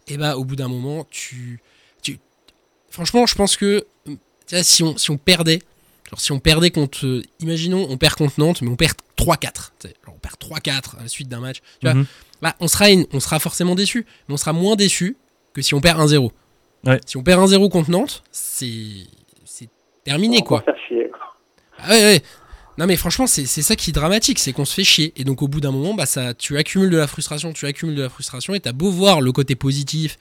[0.08, 1.60] et bah au bout d'un moment, tu,
[2.02, 2.18] tu...
[2.90, 3.86] Franchement, je pense que
[4.64, 5.62] si, on, si on perdait,
[6.10, 7.06] genre si on perdait contre...
[7.06, 9.38] euh, imaginons, on perd contre Nantes, mais on perd 3-4.
[9.80, 11.58] tu sais, genre on perd 3-4 à la suite d'un match.
[11.82, 12.02] Tu vois,
[12.42, 14.06] Bah, on, sera une- on sera forcément déçu.
[14.28, 15.18] Mais on sera moins déçu
[15.54, 16.32] que si on perd 1-0.
[16.86, 17.00] Ouais.
[17.06, 18.76] Si on perd 1-0 contre Nantes, c'est
[19.46, 19.70] c'est
[20.04, 20.74] terminé Encore quoi.
[20.74, 21.10] faire chier.
[21.80, 22.22] Ah ouais, ouais.
[22.78, 25.24] Non mais franchement c'est c'est ça qui est dramatique, c'est qu'on se fait chier et
[25.24, 28.04] donc au bout d'un moment bah ça tu accumules de la frustration, tu accumules de
[28.04, 30.20] la frustration et t'as beau voir le côté positif,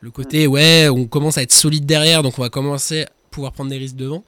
[0.00, 3.52] le côté ouais on commence à être solide derrière donc on va commencer à pouvoir
[3.52, 4.24] prendre des risques devant,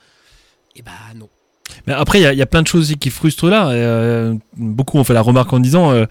[0.76, 1.28] et bah non.
[1.86, 3.68] Mais après, il y, a- il y a plein de choses qui frustrent là.
[3.70, 6.04] et, euh, beaucoup ont fait la remarque en disant euh,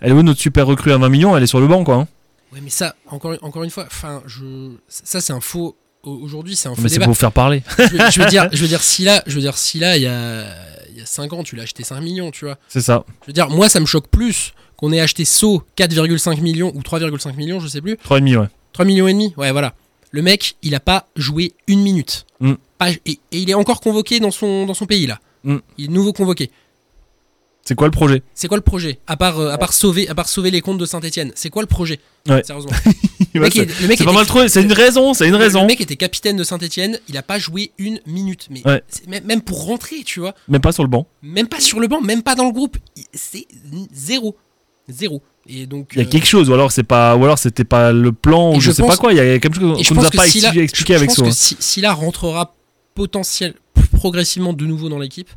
[0.00, 1.94] Elle est où notre super recrue à 20 millions Elle est sur le banc, quoi.
[1.96, 2.08] hein.
[2.52, 5.76] Ouais, mais ça, encore, encore une fois, enfin, je, ça c'est un faux.
[6.02, 7.62] au- Aujourd'hui, c'est un faux Mais c'est pour faire parler.
[7.78, 9.96] je, veux- je veux dire, je veux dire, si là, je veux dire, si là,
[9.96, 10.44] il y a,
[10.90, 12.56] il y a 5 ans, tu l'as acheté 5 millions, tu vois.
[12.68, 13.04] C'est ça.
[13.22, 16.80] Je veux dire, moi, ça me choque plus qu'on ait acheté So 4,5 millions ou
[16.82, 17.94] 3,5 millions, je sais plus.
[18.04, 18.46] 3,5, ouais.
[18.72, 19.74] 3 millions et demi, ouais, voilà.
[20.10, 22.24] Le mec, il a pas joué une minute.
[22.40, 22.54] Mm.
[22.78, 25.20] Pas- et, et il est encore convoqué dans son, dans son pays, là.
[25.44, 25.56] Mm.
[25.78, 26.50] Il est nouveau convoqué.
[27.64, 28.22] C'est quoi le projet?
[28.34, 28.98] C'est quoi le projet?
[29.06, 31.60] À part, euh, à, part sauver, à part sauver les comptes de Saint-Etienne C'est quoi
[31.62, 32.00] le projet?
[32.28, 32.42] Ouais.
[32.44, 32.72] Sérieusement.
[33.34, 34.48] Ouais, C'est pas mal trouvé.
[34.48, 35.12] C'est une raison.
[35.12, 35.60] C'est une Le- raison.
[35.60, 38.48] Le mec était capitaine de Saint-Etienne, il a pas joué une minute.
[38.50, 38.82] Mais Ouais.
[39.06, 40.34] même, même pour rentrer, tu vois.
[40.48, 41.06] Même pas sur le banc.
[41.22, 42.78] Même pas sur le banc, même pas dans le groupe.
[43.12, 43.46] C'est
[43.92, 44.34] zéro.
[44.88, 45.22] Zéro.
[45.46, 45.90] Et donc.
[45.92, 48.12] Il y a euh, quelque chose, ou alors c'est pas, ou alors c'était pas le
[48.12, 49.12] plan, ou je, je sais pas quoi.
[49.12, 51.16] Il y a quelque chose je qu'on nous a pas expliqué, expliqué je avec pense
[51.18, 51.24] ça.
[51.24, 52.54] que si- Silla rentrera
[52.98, 53.54] potentiel
[53.96, 55.30] progressivement de nouveau dans l'équipe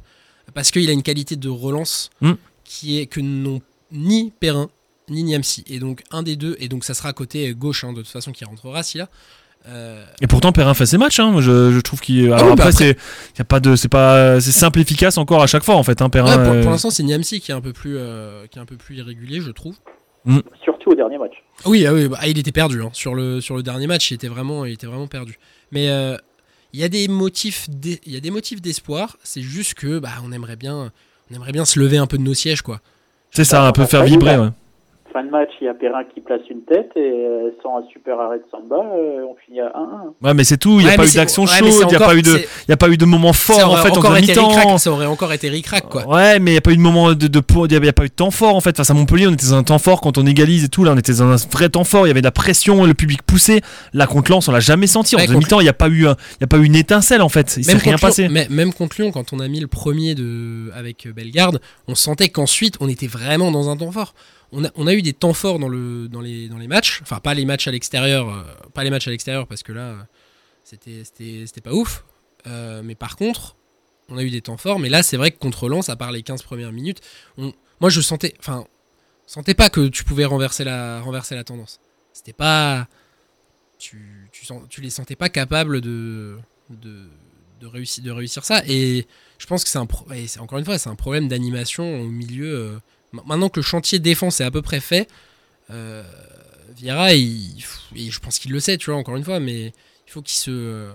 [0.53, 2.31] parce qu'il a une qualité de relance Mm.
[2.63, 4.67] qui est que n'ont ni Perrin
[5.09, 7.91] ni Niamsi et donc un des deux et donc ça sera à côté gauche hein,
[7.93, 9.07] de toute façon qui rentrera Silla
[9.67, 11.19] Euh, Et pourtant, Perrin fait ses matchs.
[11.19, 11.39] Hein.
[11.39, 12.33] Je, je trouve qu'il.
[12.33, 12.97] Alors oui, bah après, après-
[13.35, 15.83] c'est, y a pas de, c'est pas, c'est simple, efficace encore à chaque fois en
[15.83, 16.01] fait.
[16.01, 16.35] Hein, Perrin.
[16.35, 18.61] ouais, pour, euh, pour l'instant c'est Niamsi qui est un peu plus euh, qui est
[18.61, 19.75] un peu plus irrégulier je trouve
[20.63, 21.33] Surtout au dernier match.
[21.65, 22.89] Oui, ah oui bah, il était perdu hein.
[22.93, 24.09] sur, le, sur le dernier match.
[24.11, 25.37] Il était vraiment, il était vraiment perdu.
[25.71, 26.15] Mais euh,
[26.73, 29.17] il y a des motifs, il y a des motifs d'espoir.
[29.23, 30.91] C'est juste que bah, on aimerait bien,
[31.29, 32.81] on aimerait bien se lever un peu de nos sièges, quoi.
[33.31, 34.37] c'est ça, un peu faire vibrer.
[34.37, 34.49] Ouais.
[35.13, 37.83] Fin de match, il y a Perrin qui place une tête et euh, sans un
[37.91, 40.13] super arrêt de Samba, euh, on finit à 1-1.
[40.25, 40.79] Ouais, mais c'est tout.
[40.79, 41.85] Il y a Ouais, pas eu d'action ouais, chaude.
[41.89, 43.71] Il y a pas eu de, c'est- il y a pas eu de moment fort
[43.73, 44.47] en fait en encore deuxième été mi-temps.
[44.57, 46.07] ric-rac, Ça aurait encore été ric-rac, quoi.
[46.07, 48.05] Ouais, mais il n'y a pas eu de moment de, il y a, a pas
[48.05, 48.77] eu de temps fort en fait.
[48.77, 50.85] Face à Montpellier, on était dans un temps fort quand on égalise et tout.
[50.85, 52.05] Là, on était dans un vrai temps fort.
[52.05, 53.59] Il y avait de la pression, le public poussé.
[53.93, 55.15] Là, contre Lens, on l'a jamais senti.
[55.15, 56.57] En Ouais, deuxième contre- mi-temps, il n'y a pas eu, un- il y a pas
[56.57, 57.55] eu une étincelle en fait.
[57.57, 58.29] Il s'est rien passé.
[58.29, 61.59] mais- même contre Lyon, quand on a mis le premier de, avec Bellegarde,
[61.89, 64.13] on sentait qu'ensuite, on était vraiment dans un temps fort.
[64.53, 66.99] On a, eu des temps forts dans, le, dans, les, matchs.
[67.01, 68.43] Enfin, pas les matchs à l'extérieur, euh,
[68.73, 70.07] pas les matchs à l'extérieur parce que là,
[70.63, 72.03] c'était pas ouf.
[72.47, 73.55] Euh, mais par contre,
[74.09, 74.79] on a eu des temps forts.
[74.79, 76.99] Mais là, c'est vrai que contre Lens, à part les 15 premières minutes,
[77.79, 78.65] moi, je sentais, enfin,
[79.25, 81.01] sentais pas que tu pouvais renverser la,
[81.45, 81.79] tendance.
[82.11, 82.87] C'était pas.
[83.79, 86.37] Tu, tu, sens- tu les sentais pas capables de,
[87.63, 88.63] réussir, ça.
[88.67, 89.87] Et je pense que c'est un.
[90.39, 92.53] encore une fois, c'est un problème d'animation au milieu.
[92.53, 92.79] euh,
[93.13, 95.07] maintenant que le chantier défense est à peu près fait,
[95.71, 96.03] euh,
[96.75, 97.63] Vieira, il,
[97.95, 99.67] et je pense qu'il le sait, tu vois, encore une fois, mais
[100.07, 100.89] il faut qu'il se.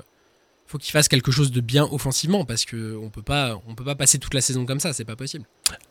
[0.66, 3.84] faut qu'il fasse quelque chose de bien offensivement parce que on peut pas on peut
[3.84, 5.44] pas passer toute la saison comme ça c'est pas possible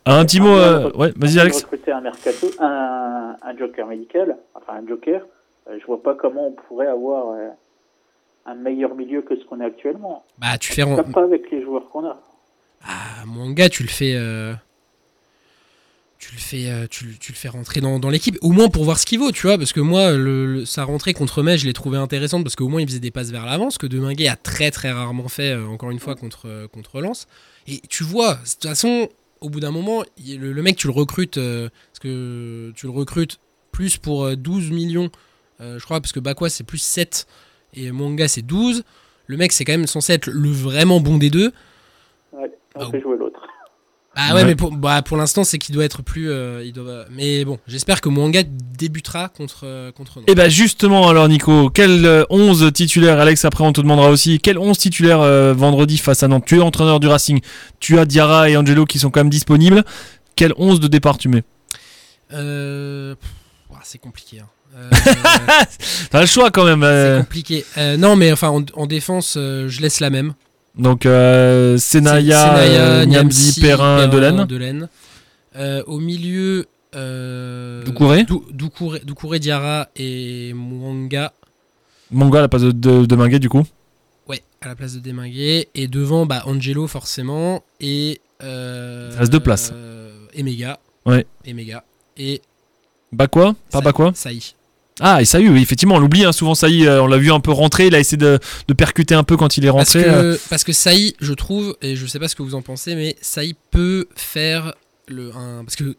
[0.05, 0.49] Un petit mot.
[0.57, 1.61] euh, Ouais, vas-y On Alex.
[1.63, 5.21] recruter un mercato, un, un joker médical, enfin un joker.
[5.69, 7.47] euh, je vois pas comment on pourrait avoir euh,
[8.47, 10.23] un meilleur milieu que ce qu'on a actuellement.
[10.39, 12.19] bah tu fais Pas, avec les joueurs qu'on a.
[12.83, 14.13] Ah, Mwanga, tu le fais.
[16.27, 18.67] Tu le fais, euh, tu, le- tu le fais rentrer dans, dans l'équipe, au moins
[18.67, 21.43] pour voir ce qu'il vaut, tu vois, parce que moi, le, le- sa rentrée contre
[21.43, 23.77] Metz, je l'ai trouvé intéressante parce qu'au moins il faisait des passes vers l'avant, ce
[23.77, 27.27] que Deminguet a très très rarement fait, euh, encore une fois, contre, euh, contre Lens.
[27.67, 29.07] Et tu vois, de toute façon,
[29.41, 32.91] au bout d'un moment, le, le mec, tu le recrutes, euh, parce que tu le
[32.91, 33.39] recrutes
[33.71, 35.11] plus pour euh, 12 millions,
[35.61, 37.27] euh, je crois, parce que Bakwa c'est plus 7
[37.75, 38.83] et Mwanga c'est 12.
[39.27, 41.51] Le mec, c'est quand même censé être le vraiment bon des deux.
[42.33, 43.39] Ouais, on Ah, fait jouer l'autre.
[44.17, 44.45] Ah ouais, Ouais.
[44.45, 46.31] mais pour, bah, pour l'instant, c'est qu'il doit être plus.
[46.31, 47.05] euh, il doit...
[47.11, 48.43] Mais bon, j'espère que Mwanga
[48.77, 50.29] débutera contre, euh, contre Nantes.
[50.29, 54.39] Et bah justement alors Nico, quel euh, 11 titulaire Alex après on te demandera aussi
[54.39, 56.43] quel 11 titulaire euh, vendredi face à Nantes?
[56.45, 57.41] Tu es entraîneur du Racing,
[57.79, 59.83] tu as Diarra et Angelo qui sont quand même disponibles.
[60.35, 61.43] Quel 11 de départ tu mets?
[62.33, 63.15] Euh,
[63.83, 64.39] c'est compliqué.
[64.39, 64.47] hein.
[64.77, 64.89] Euh,
[66.09, 66.81] T'as le choix quand même.
[66.81, 67.19] c'est euh.
[67.19, 67.63] compliqué.
[67.77, 70.33] Euh, non, mais enfin, en, en défense, euh, je laisse la même.
[70.77, 74.45] Donc euh, Senaya, Senaya, euh, Niamzi, Perrin, Delaine.
[74.45, 74.89] Delaine.
[75.55, 76.65] Euh, au milieu.
[76.95, 81.33] Euh, Doucouré Dou- Doucouré, Doucouré, Diarra et Mwanga.
[82.11, 83.63] Monga à la place de, de, de Minguet du coup.
[84.27, 85.69] Ouais, à la place de Deminguet.
[85.75, 87.63] Et devant, bah, Angelo, forcément.
[87.79, 88.21] Et.
[88.43, 89.71] Euh, Il reste deux places.
[89.73, 90.79] euh, et Mega.
[91.05, 91.25] Ouais.
[91.45, 91.83] Et Mega.
[92.17, 92.41] Et.
[93.11, 94.41] Bah quoi Pas quoi Saï.
[95.01, 97.87] Ah oui, effectivement on l'oublie hein, souvent Saï, euh, on l'a vu un peu rentrer,
[97.87, 100.09] il a essayé de, de percuter un peu quand il est Parce rentré.
[100.09, 100.35] euh.
[100.37, 102.95] que, parce que Saï, je trouve, et je sais pas ce que vous en pensez,
[102.95, 104.73] mais Saï peut faire
[105.07, 105.31] le.
[105.35, 105.93] Un, parce que euh,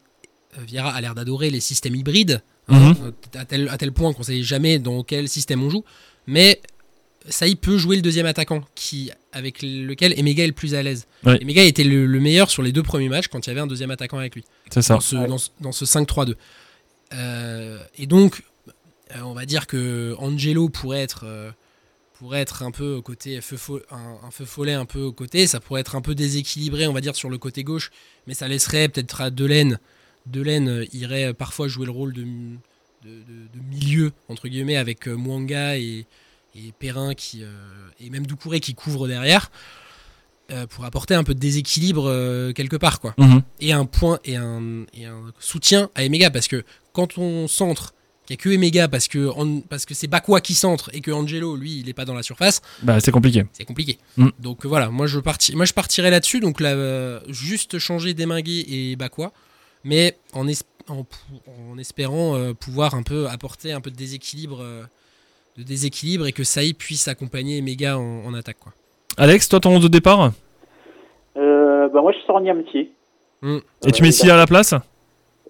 [0.66, 3.12] Vieira a l'air d'adorer les systèmes hybrides, hein, Mhm.
[3.34, 5.84] à, tel, à tel point qu'on sait jamais dans quel système on joue,
[6.26, 6.60] mais
[7.28, 11.06] Saï peut jouer le deuxième attaquant, qui, avec lequel Emega est le plus à l'aise.
[11.24, 11.36] Ouais.
[11.42, 13.66] Emega était le, le meilleur sur les deux premiers matchs quand il y avait un
[13.66, 14.44] deuxième attaquant avec lui.
[14.72, 14.94] C'est ça.
[14.94, 16.34] dans ce, dans ce- dans ce 5-3-2.
[17.14, 18.42] Euh, et donc,
[19.14, 21.50] euh, on va dire que Angelo pourrait être, euh,
[22.18, 25.46] pourrait être un peu côté feu fo- un, un feu follet un peu au côté.
[25.46, 27.90] Ça pourrait être un peu déséquilibré, on va dire, sur le côté gauche,
[28.26, 29.78] mais ça laisserait peut-être à Delaine.
[30.26, 35.06] Delaine euh, irait parfois jouer le rôle de, de, de- de milieu, entre guillemets, avec
[35.06, 36.06] Mwanga et,
[36.56, 37.48] et Perrin qui, euh,
[38.00, 39.50] et même Doucouré qui couvre derrière,
[40.52, 42.98] euh, pour apporter un peu de déséquilibre euh, quelque part.
[43.00, 43.42] quoi Mhm.
[43.60, 47.92] et un point et un, et un soutien à Emega parce que quand on centre
[48.26, 51.00] qu'il n'y a que Emega parce que, en- parce que c'est Bakwa qui centre et
[51.00, 53.44] que Angelo lui il est pas dans la surface Bah, c'est compliqué.
[53.52, 54.28] c'est compliqué Mm.
[54.40, 58.12] donc euh, voilà moi je, parti, moi je partirais là-dessus donc là, euh, juste changer
[58.14, 59.32] Deminguet et Bakwa
[59.84, 61.04] mais en, es- en,
[61.78, 64.82] espérant euh, pouvoir un peu apporter un peu de déséquilibre euh,
[65.56, 68.72] de déséquilibre et que Saï puisse accompagner Emega en, en attaque quoi.
[69.16, 70.32] Alex, toi, ton 11 de départ?
[71.36, 72.90] Euh, bah moi, je sors Niamti.
[73.42, 73.58] Mm.
[73.86, 74.74] Et tu mets Silla à la place?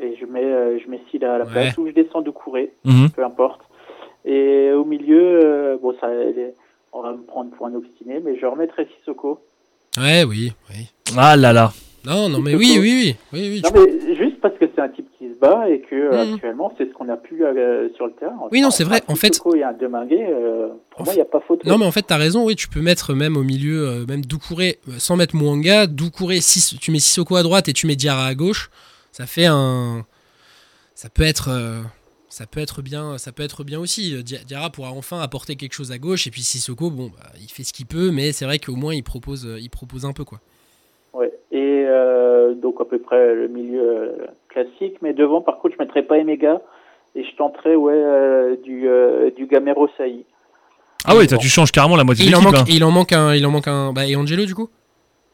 [0.01, 0.86] Et je mets, euh, je
[1.25, 1.51] à la Ouais.
[1.51, 3.11] place ou je descends de courir, Mhm.
[3.11, 3.61] peu importe.
[4.25, 6.09] Et au milieu, euh, bon, ça,
[6.93, 9.41] on va me prendre pour un obstiné, mais je remettrai Sissoko.
[9.99, 10.87] ouais oui oui
[11.17, 11.73] Ah là là.
[12.05, 14.89] non non mais oui oui oui oui, oui Non, mais juste parce que c'est un
[14.89, 16.35] type qui se bat et que euh, Mhm.
[16.35, 18.37] actuellement, c'est ce qu'on a pu euh, sur le terrain.
[18.53, 21.17] Oui, non, c'est vrai, en fait- Sissoko et un Deminguet, euh, pour En moi, il
[21.17, 21.69] n'y a pas photo.
[21.69, 24.25] Non, mais en fait, t'as raison, oui, tu peux mettre même au milieu, euh, même
[24.25, 26.39] Doucouré, sans mettre Mwanga, Doucouré,
[26.81, 28.71] tu mets Sissoko à droite et tu mets Diarra à gauche,
[29.13, 30.05] ça fait un.
[30.97, 31.49] Ça peut être.
[31.51, 31.83] euh,
[32.29, 34.13] Ça peut être bien, ça peut être bien aussi.
[34.15, 37.31] Euh, Dia- Diarra pourra enfin apporter quelque chose à gauche et puis Sissoko, bon, bah,
[37.41, 40.05] il fait ce qu'il peut, mais c'est vrai qu'au moins il propose, euh, il propose
[40.05, 40.41] un peu quoi.
[41.15, 41.33] Ouais.
[41.53, 44.17] Et euh, donc à peu près le milieu
[44.49, 46.61] classique, mais devant par contre je mettrais pas Emega
[47.15, 50.25] et je tenterais ouais euh, du euh, du Gamero Saï.
[51.05, 52.57] Ah oui, tu changes carrément la moitié Et de il en l'équipe.
[52.59, 52.75] manque, là.
[52.75, 54.69] il en manque un, il en manque un, bah, et Angelo du coup?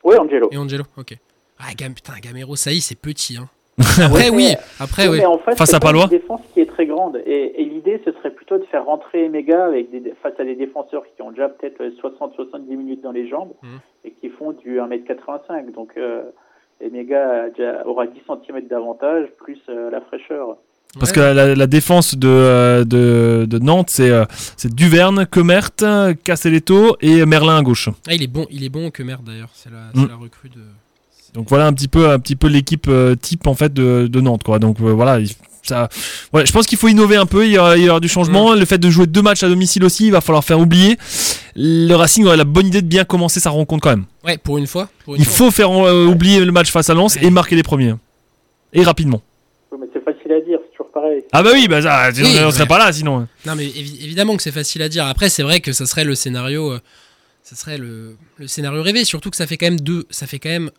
[0.05, 0.49] Ouais Angelo.
[0.53, 1.17] Et Angelo, ok.
[1.59, 3.39] Ah Gam- putain, Gamero, est, c'est petit.
[3.39, 3.49] Hein.
[3.79, 5.18] Après oui, après oui.
[5.18, 8.01] mais en fait, Face à Palois une défense qui est très grande et, et l'idée
[8.05, 11.31] ce serait plutôt de faire rentrer Emega avec des, face à des défenseurs qui ont
[11.31, 13.79] déjà peut-être 60-70 minutes dans les jambes Mhm.
[14.05, 16.23] et qui font du 1m85 donc euh,
[17.87, 20.57] aura 10 cm d'avantage plus euh, la fraîcheur.
[20.99, 21.14] Parce Ouais.
[21.16, 24.25] que la, la défense de, euh, de, de Nantes, c'est euh,
[24.59, 25.70] c'est Duverne, Comert,
[26.23, 27.89] Castelletto et Merlin à gauche.
[28.07, 29.49] Ah, il est bon, il est bon que merde d'ailleurs.
[29.55, 30.03] C'est la, Mm.
[30.03, 30.61] c'est la recrue de.
[31.35, 34.20] Donc voilà un petit peu, un petit peu l'équipe euh, type en fait de, de
[34.20, 34.59] Nantes quoi.
[34.59, 35.30] Donc euh, voilà, il-
[35.64, 35.89] ça,
[36.33, 37.47] ouais, je pense qu'il faut innover un peu.
[37.47, 38.53] Il y aura, il y aura du changement.
[38.55, 40.99] Le fait de jouer deux matchs à domicile aussi, il va falloir faire oublier.
[41.55, 44.05] Le Racing aurait la bonne idée de bien commencer sa rencontre quand même.
[44.24, 44.89] Ouais, pour une fois.
[45.05, 45.35] Pour une Il fois.
[45.37, 47.24] faut faire euh, oublier le match face à Lens Ouais.
[47.26, 47.95] et marquer les premiers
[48.72, 49.22] et rapidement.
[49.70, 51.22] Ouais, mais c'est facile à dire, c'est toujours pareil.
[51.30, 52.66] Ah bah oui, bah ça, sinon, Oui, on serait ouais.
[52.68, 53.28] pas là sinon.
[53.47, 55.07] Non, mais évi- évidemment que c'est facile à dire.
[55.07, 56.72] Après, c'est vrai que ça serait le scénario.
[56.72, 56.80] euh,
[57.45, 59.05] ça serait le, le scénario rêvé.
[59.05, 60.07] Surtout que ça fait quand même deux.
[60.11, 60.70] Ça fait quand même.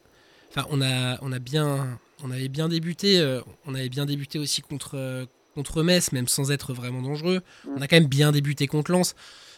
[0.56, 2.00] Enfin, on a, on a bien.
[2.24, 3.20] On avait bien débuté.
[3.20, 5.26] euh, on avait bien débuté aussi contre, euh,
[5.56, 7.42] contre Metz, même sans être vraiment dangereux.
[7.76, 9.14] On a quand même bien débuté contre Lens.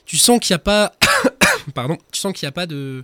[0.06, 0.94] Tu sens qu'il n'y a pas.
[1.76, 1.98] Pardon.
[2.12, 3.04] Tu sens qu'il n'y a pas de.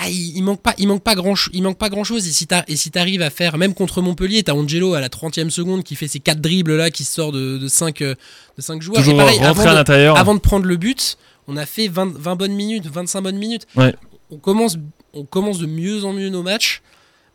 [0.00, 2.26] Ah, il, il manque pas, il manque pas grand, il manque pas grand chose.
[2.28, 5.50] Et si et si t'arrives à faire, même contre Montpellier, t'as Angelo à la 30e
[5.50, 8.16] seconde qui fait ses 4 dribbles là, qui sort de, de 5 de
[8.58, 8.98] cinq joueurs.
[9.00, 9.78] Toujours et pareil, avant à de-
[10.16, 11.18] avant de prendre le but,
[11.48, 13.66] on a fait 20, 20 bonnes minutes, 25 bonnes minutes.
[13.76, 13.94] Ouais.
[14.30, 14.76] On, commence,
[15.14, 16.82] on commence de mieux en mieux nos matchs,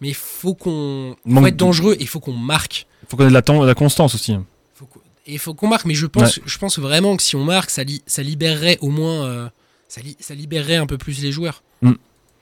[0.01, 2.85] mais il faut qu'on faut être de- dangereux et il faut qu'on marque.
[3.03, 4.35] Il faut connaître la, temps- la constance aussi.
[4.75, 7.35] Faut qu'on- et il faut qu'on marque, mais je pense, je pense vraiment que si
[7.35, 9.25] on marque, ça, li- ça libérerait au moins.
[9.25, 9.47] euh,
[9.87, 11.63] ça, li- ça libérerait un peu plus les joueurs.
[11.81, 11.91] Bah,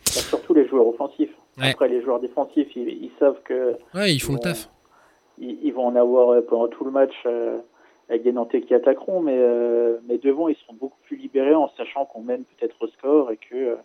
[0.06, 1.30] surtout les joueurs offensifs.
[1.58, 1.70] Ouais.
[1.72, 4.70] Après, les joueurs défensifs, ils, ils savent que Ouais, ils font le taf.
[5.39, 7.60] ils, ils vont en avoir euh, pendant tout le match euh,
[8.10, 11.70] avec des Nantais qui attaqueront, mais, euh, mais devant, ils seront beaucoup plus libérés en
[11.78, 13.76] sachant qu'on mène peut-être au score et que euh,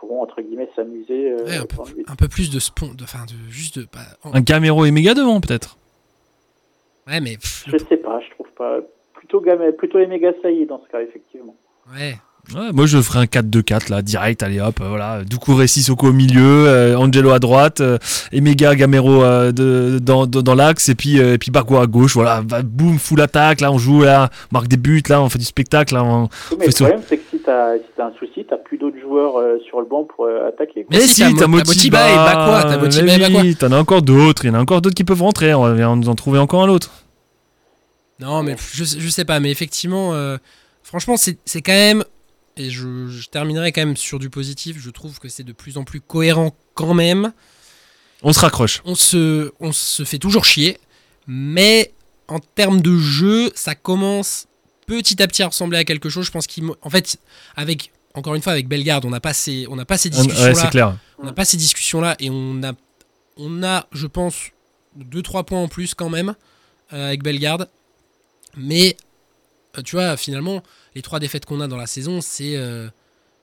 [0.00, 1.30] pourront entre guillemets s'amuser.
[1.32, 1.76] euh, Ouais, un, peu,
[2.08, 3.86] un plus de de, enfin, de juste de.
[4.24, 5.76] en- Un Gamero et méga devant peut-être.
[7.06, 8.78] ouais, mais pff, Je sais pas, je trouve pas.
[9.14, 11.54] Plutôt, Game- plutôt les méga saillies dans ce cas, effectivement.
[11.94, 12.16] ouais.
[12.54, 15.22] Ouais, moi je ferais un 4-2-4 là, direct, allez hop, euh, voilà.
[15.24, 17.98] Doucouré Sissoko au milieu, euh, Angelo à droite, euh,
[18.32, 21.86] Emega Gamero euh, de, dans, dans, dans l'axe, et puis, euh, et puis Bagua à
[21.86, 25.20] gauche, voilà, va- boum, full attaque, là on joue, là, on marque des buts, là
[25.20, 28.00] on fait du spectacle, là, on- Oui, mais Fait le problème, c'est que t'as si
[28.02, 30.84] un souci, t'as plus d'autres joueurs euh, sur le banc pour euh, attaquer.
[30.84, 30.96] quoi.
[30.96, 33.40] Mais si, t'as Mo- t'as Motiba et Bakwa, t'as Motiba et Bakwa.
[33.40, 35.62] oui, T'en as encore d'autres, il y en a encore d'autres qui peuvent rentrer, on
[35.62, 36.90] va nous en trouver encore un autre.
[38.20, 40.36] Non, mais je, je sais pas, mais effectivement, euh,
[40.82, 42.04] franchement, c'est c'est quand même.
[42.56, 44.76] Et je, je terminerai quand même sur du positif.
[44.78, 47.32] Je trouve que c'est de plus en plus cohérent quand même.
[48.22, 48.82] On se raccroche.
[48.84, 50.76] On se, on se fait toujours chier,
[51.26, 51.92] mais
[52.28, 54.46] en termes de jeu, ça commence
[54.90, 56.26] petit à petit à ressembler à quelque chose.
[56.26, 57.18] Je pense qu'en fait,
[57.54, 60.52] avec encore une fois avec Bellegarde, on n'a pas ces, on n'a pas ces discussions
[60.52, 60.70] là.
[60.70, 60.96] clair.
[61.18, 62.72] On n'a pas ces discussions-là et on a,
[63.36, 64.50] on a, je pense,
[64.98, 66.34] 2-3 points en plus quand même
[66.92, 67.68] euh, avec Bellegarde.
[68.56, 68.96] Mais
[69.78, 70.62] euh, tu vois, finalement,
[70.96, 72.88] les trois défaites qu'on a dans la saison, c'est euh,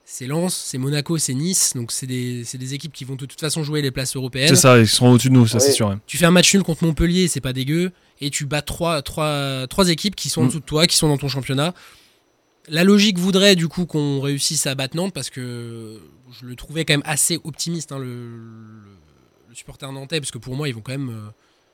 [0.10, 1.74] c'est Lens, c'est Monaco, c'est Nice.
[1.76, 4.48] Donc c'est des, c'est des équipes qui vont de toute façon jouer les places européennes.
[4.48, 6.00] C'est ça, ils seront au-dessus de nous, ça c'est sûr.
[6.08, 7.92] Tu fais un match nul contre Montpellier, c'est pas dégueu,
[8.22, 10.48] et tu bats trois, trois, trois équipes qui sont en Mm.
[10.48, 11.74] dessous de toi, qui sont dans ton championnat.
[12.70, 16.00] La logique voudrait du coup qu'on réussisse à battre Nantes parce que
[16.40, 18.98] je le trouvais quand même assez optimiste, hein, le, le-
[19.50, 21.10] le supporter nantais, parce que pour moi, ils vont quand même.
[21.10, 21.30] euh,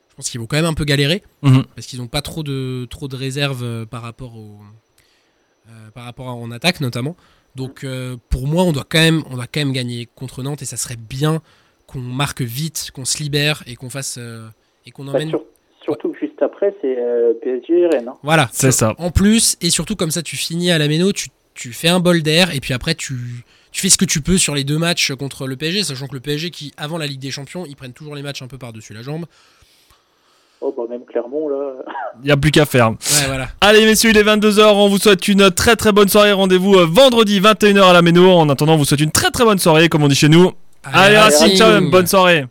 [0.10, 1.64] je pense qu'ils vont quand même un peu galérer Mhm.
[1.76, 4.60] parce qu'ils n'ont pas trop de, trop de réserves euh, par rapport, au,
[5.70, 7.16] euh, par rapport à, en attaque notamment.
[7.56, 10.62] Donc euh, pour moi, on doit, quand même, on doit quand même gagner contre Nantes
[10.62, 11.42] et ça serait bien
[11.88, 14.48] qu'on marque vite, qu'on se libère et qu'on fasse euh,
[14.86, 15.30] et qu'on Bah, emmène.
[15.30, 15.44] sur-
[15.84, 18.08] surtout que juste après, c'est euh, PSG et Rennes.
[18.08, 18.18] hein.
[18.24, 18.96] Voilà, C'est ça.
[18.98, 22.00] En plus et surtout comme ça, tu finis à la méno, tu, tu fais un
[22.00, 23.16] bol d'air et puis après tu
[23.72, 26.14] tu fais ce que tu peux sur les deux matchs contre le PSG, sachant que
[26.14, 28.60] le PSG qui avant la Ligue des Champions, ils prennent toujours les matchs un peu
[28.60, 29.26] par dessus la jambe.
[30.66, 31.74] Oh, bah, même Clermont, là.
[32.22, 32.92] Il n'y a plus qu'à faire.
[32.92, 33.48] Ouais, voilà.
[33.60, 36.32] Allez messieurs, il est 22h, on vous souhaite une très très bonne soirée.
[36.32, 38.32] Rendez-vous euh, vendredi 21h à la Méno.
[38.32, 40.54] En attendant, on vous souhaite une très très bonne soirée, comme on dit chez nous.
[40.86, 42.46] Allez, Racing, ciao, bonne soirée.